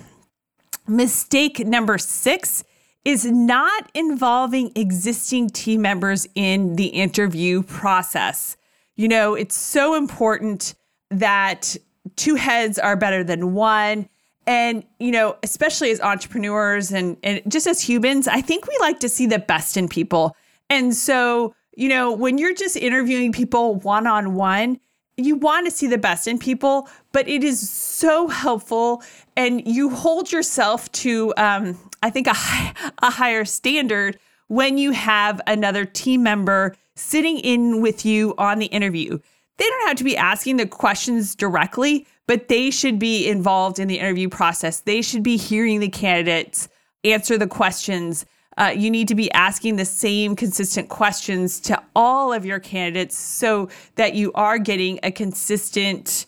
Mistake 0.87 1.61
number 1.61 1.99
six 1.99 2.63
is 3.05 3.25
not 3.25 3.91
involving 3.95 4.73
existing 4.75 5.49
team 5.51 5.83
members 5.83 6.27
in 6.35 6.75
the 6.77 6.87
interview 6.87 7.63
process. 7.63 8.57
You 8.97 9.09
know, 9.09 9.35
it's 9.35 9.57
so 9.57 9.95
important 9.95 10.75
that 11.11 11.77
two 12.17 12.35
heads 12.35 12.79
are 12.79 12.97
better 12.97 13.23
than 13.23 13.55
one. 13.55 14.09
And, 14.47 14.85
you 15.01 15.11
know, 15.11 15.37
especially 15.43 15.91
as 15.91 16.01
entrepreneurs 16.01 16.93
and, 16.93 17.17
and 17.23 17.43
just 17.49 17.67
as 17.67 17.81
humans, 17.81 18.29
I 18.29 18.41
think 18.41 18.67
we 18.67 18.77
like 18.81 19.01
to 19.01 19.09
see 19.09 19.27
the 19.27 19.41
best 19.41 19.77
in 19.77 19.89
people. 19.89 20.37
And 20.71 20.95
so, 20.95 21.55
you 21.77 21.89
know, 21.89 22.13
when 22.13 22.39
you're 22.39 22.55
just 22.55 22.77
interviewing 22.77 23.33
people 23.33 23.75
one 23.77 24.07
on 24.07 24.35
one, 24.35 24.79
you 25.17 25.35
want 25.37 25.67
to 25.67 25.71
see 25.71 25.87
the 25.87 25.99
best 25.99 26.29
in 26.29 26.39
people, 26.39 26.89
but 27.13 27.27
it 27.29 27.43
is 27.43 27.69
so 27.69 28.29
helpful. 28.29 29.03
And 29.37 29.67
you 29.67 29.91
hold 29.91 30.31
yourself 30.31 30.91
to, 30.93 31.33
um, 31.37 31.79
I 32.03 32.11
think, 32.11 32.27
a, 32.27 32.35
high, 32.35 32.73
a 33.03 33.11
higher 33.11 33.45
standard 33.45 34.19
when 34.49 34.79
you 34.79 34.93
have 34.93 35.41
another 35.47 35.85
team 35.85 36.23
member 36.23 36.77
sitting 36.95 37.39
in 37.39 37.81
with 37.81 38.05
you 38.05 38.35
on 38.39 38.59
the 38.59 38.67
interview. 38.67 39.19
They 39.59 39.65
don't 39.65 39.89
have 39.89 39.97
to 39.97 40.05
be 40.05 40.17
asking 40.17 40.57
the 40.59 40.67
questions 40.67 41.35
directly, 41.35 42.07
but 42.27 42.49
they 42.49 42.71
should 42.71 42.99
be 42.99 43.29
involved 43.29 43.79
in 43.79 43.89
the 43.89 43.99
interview 43.99 44.29
process. 44.29 44.81
They 44.81 45.03
should 45.03 45.23
be 45.23 45.37
hearing 45.37 45.81
the 45.81 45.89
candidates 45.89 46.69
answer 47.05 47.39
the 47.39 47.47
questions. 47.47 48.27
Uh, 48.59 48.73
you 48.75 48.91
need 48.91 49.09
to 49.09 49.15
be 49.15 49.31
asking 49.33 49.77
the 49.77 49.85
same 49.85 50.35
consistent 50.35 50.89
questions 50.89 51.61
to 51.61 51.81
all 51.95 52.33
of 52.33 52.45
your 52.45 52.59
candidates 52.59 53.17
so 53.17 53.69
that 53.97 54.15
you 54.15 54.33
are 54.35 54.59
getting 54.59 54.99
a 55.03 55.11
consistent, 55.11 56.27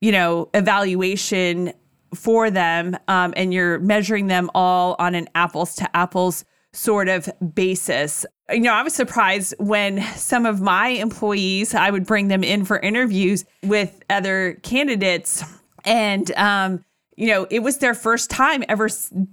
you 0.00 0.10
know, 0.10 0.48
evaluation 0.54 1.72
for 2.14 2.50
them, 2.50 2.96
um, 3.06 3.34
and 3.36 3.52
you're 3.52 3.78
measuring 3.78 4.26
them 4.26 4.50
all 4.54 4.96
on 4.98 5.14
an 5.14 5.28
apples 5.34 5.74
to 5.76 5.96
apples 5.96 6.44
sort 6.78 7.08
of 7.08 7.28
basis. 7.54 8.24
You 8.50 8.60
know, 8.60 8.72
I 8.72 8.82
was 8.82 8.94
surprised 8.94 9.54
when 9.58 10.00
some 10.14 10.46
of 10.46 10.60
my 10.60 10.88
employees, 10.88 11.74
I 11.74 11.90
would 11.90 12.06
bring 12.06 12.28
them 12.28 12.44
in 12.44 12.64
for 12.64 12.78
interviews 12.78 13.44
with 13.64 14.00
other 14.08 14.58
candidates. 14.62 15.44
And, 15.84 16.30
um, 16.32 16.84
you 17.16 17.26
know, 17.26 17.46
it 17.50 17.60
was 17.60 17.78
their 17.78 17.94
first 17.94 18.30
time 18.30 18.62
ever 18.68 18.88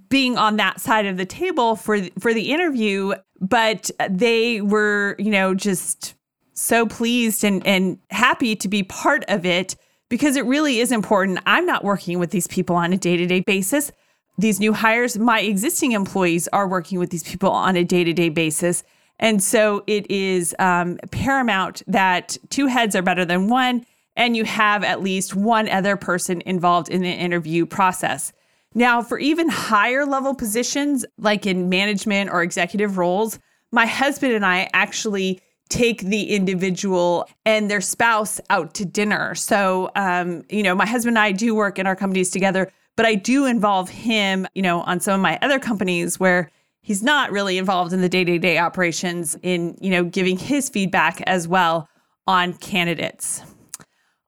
being 0.08 0.36
on 0.36 0.56
that 0.56 0.80
side 0.80 1.06
of 1.06 1.16
the 1.16 1.24
table 1.24 1.76
for 1.76 2.00
for 2.18 2.34
the 2.34 2.50
interview, 2.52 3.14
but 3.40 3.90
they 4.10 4.60
were, 4.60 5.14
you 5.18 5.30
know, 5.30 5.54
just 5.54 6.14
so 6.52 6.84
pleased 6.84 7.44
and 7.44 7.64
and 7.64 7.98
happy 8.10 8.56
to 8.56 8.68
be 8.68 8.82
part 8.82 9.24
of 9.28 9.46
it 9.46 9.76
because 10.08 10.34
it 10.34 10.44
really 10.46 10.80
is 10.80 10.90
important. 10.90 11.38
I'm 11.46 11.64
not 11.64 11.84
working 11.84 12.18
with 12.18 12.30
these 12.30 12.48
people 12.48 12.74
on 12.74 12.92
a 12.92 12.96
day-to-day 12.96 13.40
basis 13.46 13.92
these 14.38 14.60
new 14.60 14.72
hires, 14.72 15.18
my 15.18 15.40
existing 15.40 15.92
employees 15.92 16.48
are 16.48 16.68
working 16.68 16.98
with 16.98 17.10
these 17.10 17.22
people 17.22 17.50
on 17.50 17.76
a 17.76 17.84
day 17.84 18.04
to 18.04 18.12
day 18.12 18.28
basis. 18.28 18.84
And 19.18 19.42
so 19.42 19.82
it 19.86 20.10
is 20.10 20.54
um, 20.58 20.98
paramount 21.10 21.82
that 21.86 22.36
two 22.50 22.66
heads 22.66 22.94
are 22.94 23.02
better 23.02 23.24
than 23.24 23.48
one, 23.48 23.86
and 24.14 24.36
you 24.36 24.44
have 24.44 24.84
at 24.84 25.02
least 25.02 25.34
one 25.34 25.68
other 25.68 25.96
person 25.96 26.42
involved 26.44 26.88
in 26.90 27.00
the 27.00 27.10
interview 27.10 27.64
process. 27.64 28.32
Now, 28.74 29.00
for 29.00 29.18
even 29.18 29.48
higher 29.48 30.04
level 30.04 30.34
positions, 30.34 31.06
like 31.16 31.46
in 31.46 31.70
management 31.70 32.30
or 32.30 32.42
executive 32.42 32.98
roles, 32.98 33.38
my 33.72 33.86
husband 33.86 34.34
and 34.34 34.44
I 34.44 34.68
actually 34.74 35.40
take 35.70 36.02
the 36.02 36.30
individual 36.30 37.26
and 37.44 37.70
their 37.70 37.80
spouse 37.80 38.40
out 38.50 38.74
to 38.74 38.84
dinner. 38.84 39.34
So, 39.34 39.90
um, 39.96 40.44
you 40.50 40.62
know, 40.62 40.74
my 40.74 40.86
husband 40.86 41.16
and 41.16 41.24
I 41.24 41.32
do 41.32 41.54
work 41.54 41.78
in 41.78 41.86
our 41.86 41.96
companies 41.96 42.30
together 42.30 42.70
but 42.96 43.06
I 43.06 43.14
do 43.14 43.44
involve 43.44 43.88
him, 43.88 44.46
you 44.54 44.62
know, 44.62 44.80
on 44.82 45.00
some 45.00 45.14
of 45.14 45.20
my 45.20 45.38
other 45.42 45.58
companies 45.58 46.18
where 46.18 46.50
he's 46.80 47.02
not 47.02 47.30
really 47.30 47.58
involved 47.58 47.92
in 47.92 48.00
the 48.00 48.08
day-to-day 48.08 48.58
operations 48.58 49.36
in, 49.42 49.76
you 49.80 49.90
know, 49.90 50.04
giving 50.04 50.38
his 50.38 50.68
feedback 50.68 51.20
as 51.22 51.46
well 51.46 51.88
on 52.26 52.54
candidates. 52.54 53.42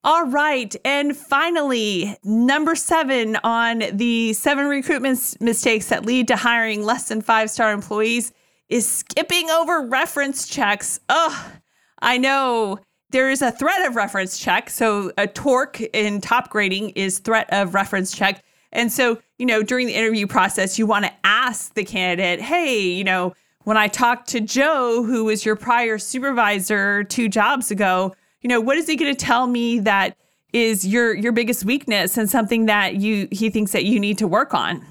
All 0.04 0.26
right. 0.26 0.74
And 0.85 1.16
finally, 1.16 2.16
number 2.22 2.76
seven 2.76 3.37
on 3.42 3.83
the 3.92 4.33
seven 4.33 4.66
recruitment 4.66 5.37
mistakes 5.40 5.87
that 5.88 6.07
lead 6.07 6.28
to 6.28 6.37
hiring 6.37 6.85
less 6.85 7.09
than 7.09 7.20
five 7.20 7.50
star 7.50 7.72
employees 7.72 8.33
is 8.68 8.88
skipping 8.88 9.50
over 9.50 9.87
reference 9.87 10.46
checks. 10.46 11.00
Oh, 11.09 11.52
I 12.00 12.18
know 12.18 12.78
there 13.11 13.31
is 13.31 13.42
a 13.42 13.50
threat 13.50 13.87
of 13.87 13.96
reference 13.96 14.38
check. 14.38 14.70
So 14.70 15.11
a 15.18 15.26
TORC 15.26 15.81
in 15.81 16.20
top 16.20 16.50
grading 16.50 16.90
is 16.90 17.18
threat 17.18 17.48
of 17.52 17.74
reference 17.74 18.12
check. 18.12 18.44
And 18.72 18.92
so, 18.92 19.18
you 19.38 19.46
know, 19.46 19.62
during 19.62 19.87
the 19.87 19.94
interview 19.94 20.26
process, 20.26 20.78
you 20.78 20.87
want 20.87 21.04
to 21.07 21.12
ask 21.24 21.74
the 21.74 21.85
candidate, 21.85 22.40
hey, 22.40 22.78
you 22.78 23.04
know, 23.04 23.35
when 23.64 23.76
I 23.76 23.88
talked 23.88 24.28
to 24.31 24.40
Joe, 24.40 25.02
who 25.02 25.24
was 25.24 25.44
your 25.44 25.57
prior 25.57 25.98
supervisor 25.98 27.04
two 27.04 27.28
jobs 27.28 27.70
ago, 27.70 28.14
you 28.40 28.48
know, 28.48 28.61
what 28.61 28.76
is 28.76 28.87
he 28.87 28.96
going 28.96 29.14
to 29.14 29.24
tell 29.24 29.46
me 29.46 29.78
that 29.81 30.16
is 30.52 30.87
your 30.87 31.14
your 31.14 31.33
biggest 31.33 31.64
weakness 31.64 32.16
and 32.16 32.31
something 32.31 32.66
that 32.66 32.96
you 32.96 33.28
he 33.31 33.50
thinks 33.50 33.72
that 33.72 33.85
you 33.85 34.00
need 34.00 34.18
to 34.18 34.26
work 34.26 34.54
on? 34.54 34.85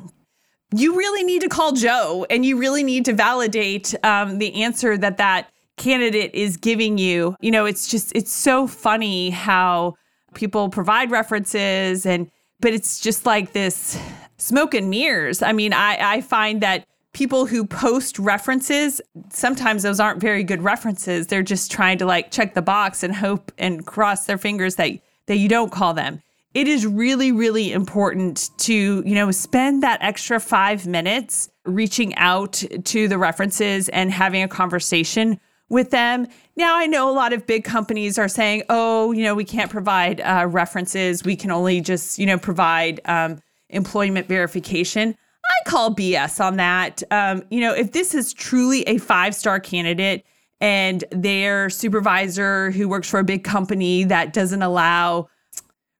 You 0.76 0.96
really 0.96 1.24
need 1.24 1.42
to 1.42 1.50
call 1.50 1.72
Joe, 1.72 2.26
and 2.30 2.46
you 2.46 2.58
really 2.58 2.84
need 2.84 3.06
to 3.06 3.13
validate 3.13 3.96
um, 4.04 4.38
the 4.38 4.63
answer 4.63 4.98
that 4.98 5.18
that 5.18 5.50
candidate 5.78 6.36
is 6.36 6.58
giving 6.58 6.98
you. 6.98 7.36
You 7.40 7.52
know, 7.52 7.66
it's 7.66 7.88
just 7.88 8.12
it's 8.16 8.32
so 8.32 8.68
funny 8.68 9.30
how 9.30 9.96
people 10.34 10.70
provide 10.70 11.10
references 11.10 12.06
and 12.06 12.30
but 12.60 12.74
it's 12.74 13.00
just 13.00 13.26
like 13.26 13.54
this 13.54 14.00
smoke 14.38 14.74
and 14.74 14.89
mirrors. 14.89 15.41
I 15.41 15.52
mean, 15.52 15.74
I, 15.74 15.98
I 16.00 16.22
find 16.22 16.62
that 16.62 16.86
people 17.13 17.46
who 17.48 17.65
post 17.65 18.20
references, 18.20 19.02
sometimes 19.32 19.84
those 19.84 20.00
aren't 20.00 20.22
very 20.22 20.43
good 20.43 20.62
references. 20.62 21.28
They're 21.28 21.43
just 21.43 21.72
trying 21.72 21.98
to 21.98 22.06
like 22.06 22.32
check 22.32 22.54
the 22.54 22.62
box 22.62 23.04
and 23.04 23.15
hope 23.15 23.52
and 23.58 23.86
cross 23.86 24.26
their 24.26 24.38
fingers 24.38 24.76
that 24.76 24.91
that 25.26 25.38
you 25.38 25.50
don't 25.50 25.72
call 25.72 25.93
them. 25.93 26.22
It 26.54 26.67
is 26.67 26.88
really, 26.88 27.32
really 27.32 27.72
important 27.72 28.50
to, 28.60 29.04
you 29.06 29.13
know, 29.13 29.30
spend 29.32 29.84
that 29.84 30.00
extra 30.02 30.39
five 30.39 30.88
minutes 30.88 31.50
reaching 31.65 32.15
out 32.15 32.63
to 32.86 33.08
the 33.08 33.17
references 33.17 33.89
and 33.89 34.12
having 34.12 34.41
a 34.41 34.48
conversation 34.48 35.39
with 35.70 35.92
them. 35.92 36.28
Now, 36.56 36.78
I 36.78 36.86
know 36.86 37.10
a 37.10 37.12
lot 37.12 37.34
of 37.34 37.46
big 37.46 37.64
companies 37.64 38.18
are 38.18 38.28
saying, 38.28 38.64
oh, 38.70 39.12
you 39.12 39.24
know, 39.24 39.36
we 39.36 39.44
can't 39.44 39.70
provide 39.70 40.22
uh, 40.22 40.48
references. 40.50 41.24
We 41.24 41.36
can 41.36 41.52
only 41.52 41.82
just, 41.82 42.18
you 42.18 42.26
know, 42.26 42.38
provide 42.38 43.02
um, 43.06 43.42
employment 43.70 44.28
verification. 44.28 45.16
I 45.46 45.70
call 45.70 45.94
BS 45.94 46.44
on 46.44 46.58
that. 46.58 47.04
Um, 47.12 47.44
you 47.50 47.62
know, 47.62 47.74
if 47.74 47.92
this 47.92 48.14
is 48.14 48.34
truly 48.34 48.84
a 48.84 48.98
five 48.98 49.36
star 49.36 49.60
candidate 49.60 50.26
and 50.60 51.04
their 51.12 51.70
supervisor 51.70 52.72
who 52.72 52.90
works 52.90 53.10
for 53.10 53.20
a 53.20 53.24
big 53.24 53.44
company 53.44 54.04
that 54.06 54.34
doesn't 54.34 54.62
allow 54.62 55.30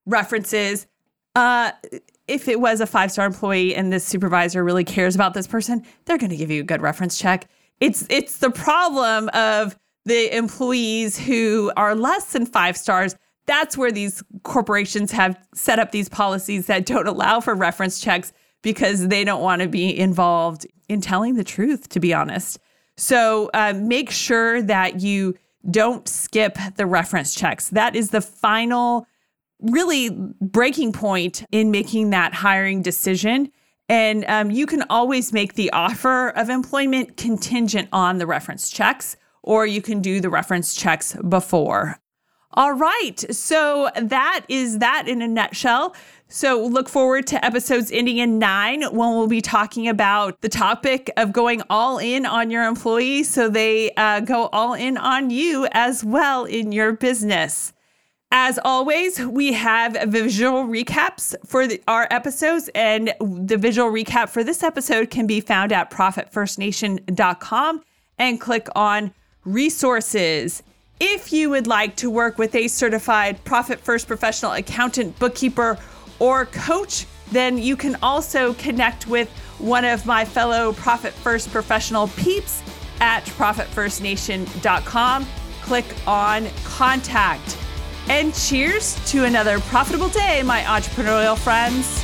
references, 0.06 0.88
uh, 1.36 1.72
if 2.28 2.48
it 2.48 2.60
was 2.60 2.82
a 2.82 2.86
five 2.86 3.12
star 3.12 3.26
employee 3.26 3.76
and 3.76 3.92
this 3.92 4.06
supervisor 4.06 4.64
really 4.64 4.84
cares 4.84 5.16
about 5.16 5.34
this 5.34 5.48
person, 5.48 5.86
they're 6.06 6.18
going 6.18 6.30
to 6.30 6.38
give 6.38 6.52
you 6.52 6.62
a 6.62 6.66
good 6.66 6.82
reference 6.82 7.18
check. 7.18 7.48
It's 7.80 8.06
it's 8.10 8.38
the 8.38 8.50
problem 8.50 9.30
of 9.30 9.78
the 10.06 10.36
employees 10.36 11.18
who 11.18 11.72
are 11.76 11.94
less 11.94 12.32
than 12.32 12.46
five 12.46 12.78
stars. 12.78 13.16
That's 13.46 13.78
where 13.78 13.92
these 13.92 14.24
corporations 14.44 15.12
have 15.12 15.38
set 15.54 15.80
up 15.80 15.92
these 15.92 16.10
policies 16.10 16.68
that 16.68 16.86
don't 16.86 17.08
allow 17.08 17.40
for 17.40 17.54
reference 17.56 18.00
checks 18.00 18.34
because 18.62 19.08
they 19.08 19.24
don't 19.24 19.42
want 19.42 19.62
to 19.62 19.68
be 19.68 19.98
involved 19.98 20.66
in 20.90 21.02
telling 21.02 21.36
the 21.36 21.44
truth, 21.44 21.90
to 21.90 22.00
be 22.00 22.13
honest. 22.13 22.60
So 22.98 23.50
uh, 23.54 23.74
make 23.76 24.10
sure 24.10 24.62
that 24.63 25.02
you 25.02 25.36
don't 25.70 26.08
skip 26.08 26.58
the 26.76 26.86
reference 26.86 27.36
checks. 27.36 27.70
That 27.70 27.96
is 27.96 28.10
the 28.10 28.22
final, 28.22 29.06
really 29.62 30.10
breaking 30.10 30.94
point 30.94 31.46
in 31.52 31.72
making 31.72 32.10
that 32.12 32.34
hiring 32.34 32.82
decision. 32.82 33.52
And 33.89 34.26
um, 34.28 34.52
you 34.52 34.65
can 34.65 34.84
always 34.89 35.32
make 35.32 35.54
the 35.54 35.71
offer 35.71 36.30
of 36.30 36.50
employment 36.50 37.15
contingent 37.15 37.89
on 37.93 38.17
the 38.17 38.28
reference 38.28 38.69
checks, 38.69 39.15
or 39.43 39.65
you 39.65 39.82
can 39.82 40.02
do 40.02 40.19
the 40.19 40.30
reference 40.30 40.76
checks 40.76 41.15
before. 41.28 42.00
All 42.58 42.73
right. 42.73 43.23
So 43.34 43.89
that 43.95 44.43
is 44.50 44.80
that 44.80 45.08
in 45.08 45.21
a 45.21 45.28
nutshell. 45.28 45.95
So 46.28 46.65
look 46.65 46.89
forward 46.89 47.28
to 47.28 47.45
episodes 47.45 47.91
ending 47.91 48.17
in 48.17 48.39
nine 48.39 48.82
when 48.82 49.12
we'll 49.12 49.28
be 49.28 49.41
talking 49.41 49.88
about 49.88 50.41
the 50.41 50.50
topic 50.50 51.12
of 51.17 51.32
going 51.32 51.62
all 51.69 52.00
in 52.00 52.26
on 52.26 52.50
your 52.50 52.65
employees 52.65 53.30
so 53.30 53.47
they 53.47 53.91
uh, 53.91 54.21
go 54.21 54.47
all 54.52 54.73
in 54.73 54.97
on 54.97 55.30
you 55.30 55.67
as 55.71 56.04
well 56.04 56.45
in 56.45 56.71
your 56.71 56.93
business. 56.93 57.73
As 58.32 58.60
always, 58.66 59.20
we 59.20 59.54
have 59.54 59.96
visual 60.10 60.66
recaps 60.66 61.34
for 61.46 61.66
the, 61.66 61.82
our 61.88 62.10
episodes, 62.12 62.70
and 62.76 63.13
the 63.22 63.58
visual 63.58 63.90
recap 63.90 64.28
for 64.28 64.44
this 64.44 64.63
episode 64.63 65.10
can 65.10 65.28
be 65.28 65.40
found 65.40 65.72
at 65.72 65.90
profitfirstnation.com 65.90 67.84
and 68.20 68.42
click 68.42 68.68
on 68.76 69.13
resources. 69.46 70.62
If 71.00 71.32
you 71.32 71.50
would 71.52 71.68
like 71.68 71.96
to 71.98 72.10
work 72.10 72.38
with 72.38 72.54
a 72.56 72.68
certified 72.68 73.42
Profit 73.46 73.80
First 73.80 74.08
professional 74.08 74.52
accountant, 74.52 75.18
bookkeeper, 75.20 75.78
or 76.20 76.48
coach, 76.48 77.06
then 77.32 77.58
you 77.58 77.78
can 77.78 77.96
also 78.04 78.56
connect 78.56 79.08
with 79.08 79.30
one 79.60 79.86
of 79.86 80.06
my 80.06 80.26
fellow 80.26 80.74
Profit 80.74 81.13
First 81.13 81.50
professional 81.50 82.10
peeps 82.10 82.62
at 83.00 83.24
profitfirstnation.com. 83.26 85.26
Click 85.62 85.86
on 86.06 86.48
contact. 86.66 87.58
And 88.10 88.34
cheers 88.34 88.96
to 89.12 89.26
another 89.26 89.60
profitable 89.60 90.08
day, 90.08 90.41
my 90.41 90.62
entrepreneurial 90.62 91.38
friends. 91.38 92.04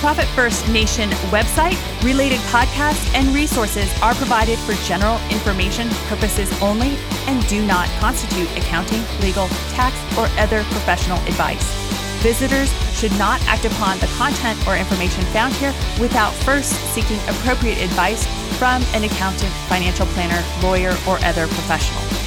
Profit 0.00 0.26
First 0.34 0.66
Nation 0.68 1.10
website, 1.30 1.76
related 2.02 2.40
podcasts, 2.50 3.14
and 3.14 3.28
resources 3.34 3.92
are 4.02 4.14
provided 4.14 4.58
for 4.60 4.72
general 4.86 5.20
information 5.30 5.88
purposes 6.08 6.50
only 6.62 6.96
and 7.26 7.46
do 7.48 7.64
not 7.66 7.86
constitute 8.00 8.50
accounting, 8.56 9.02
legal, 9.20 9.46
tax, 9.74 9.94
or 10.18 10.26
other 10.40 10.64
professional 10.64 11.18
advice. 11.28 11.91
Visitors 12.22 12.72
should 12.94 13.10
not 13.18 13.42
act 13.48 13.64
upon 13.64 13.98
the 13.98 14.06
content 14.16 14.56
or 14.68 14.76
information 14.76 15.24
found 15.34 15.52
here 15.54 15.74
without 15.98 16.32
first 16.44 16.72
seeking 16.94 17.18
appropriate 17.28 17.78
advice 17.78 18.24
from 18.58 18.80
an 18.94 19.02
accountant, 19.02 19.52
financial 19.66 20.06
planner, 20.06 20.40
lawyer, 20.62 20.96
or 21.08 21.18
other 21.24 21.48
professional. 21.48 22.21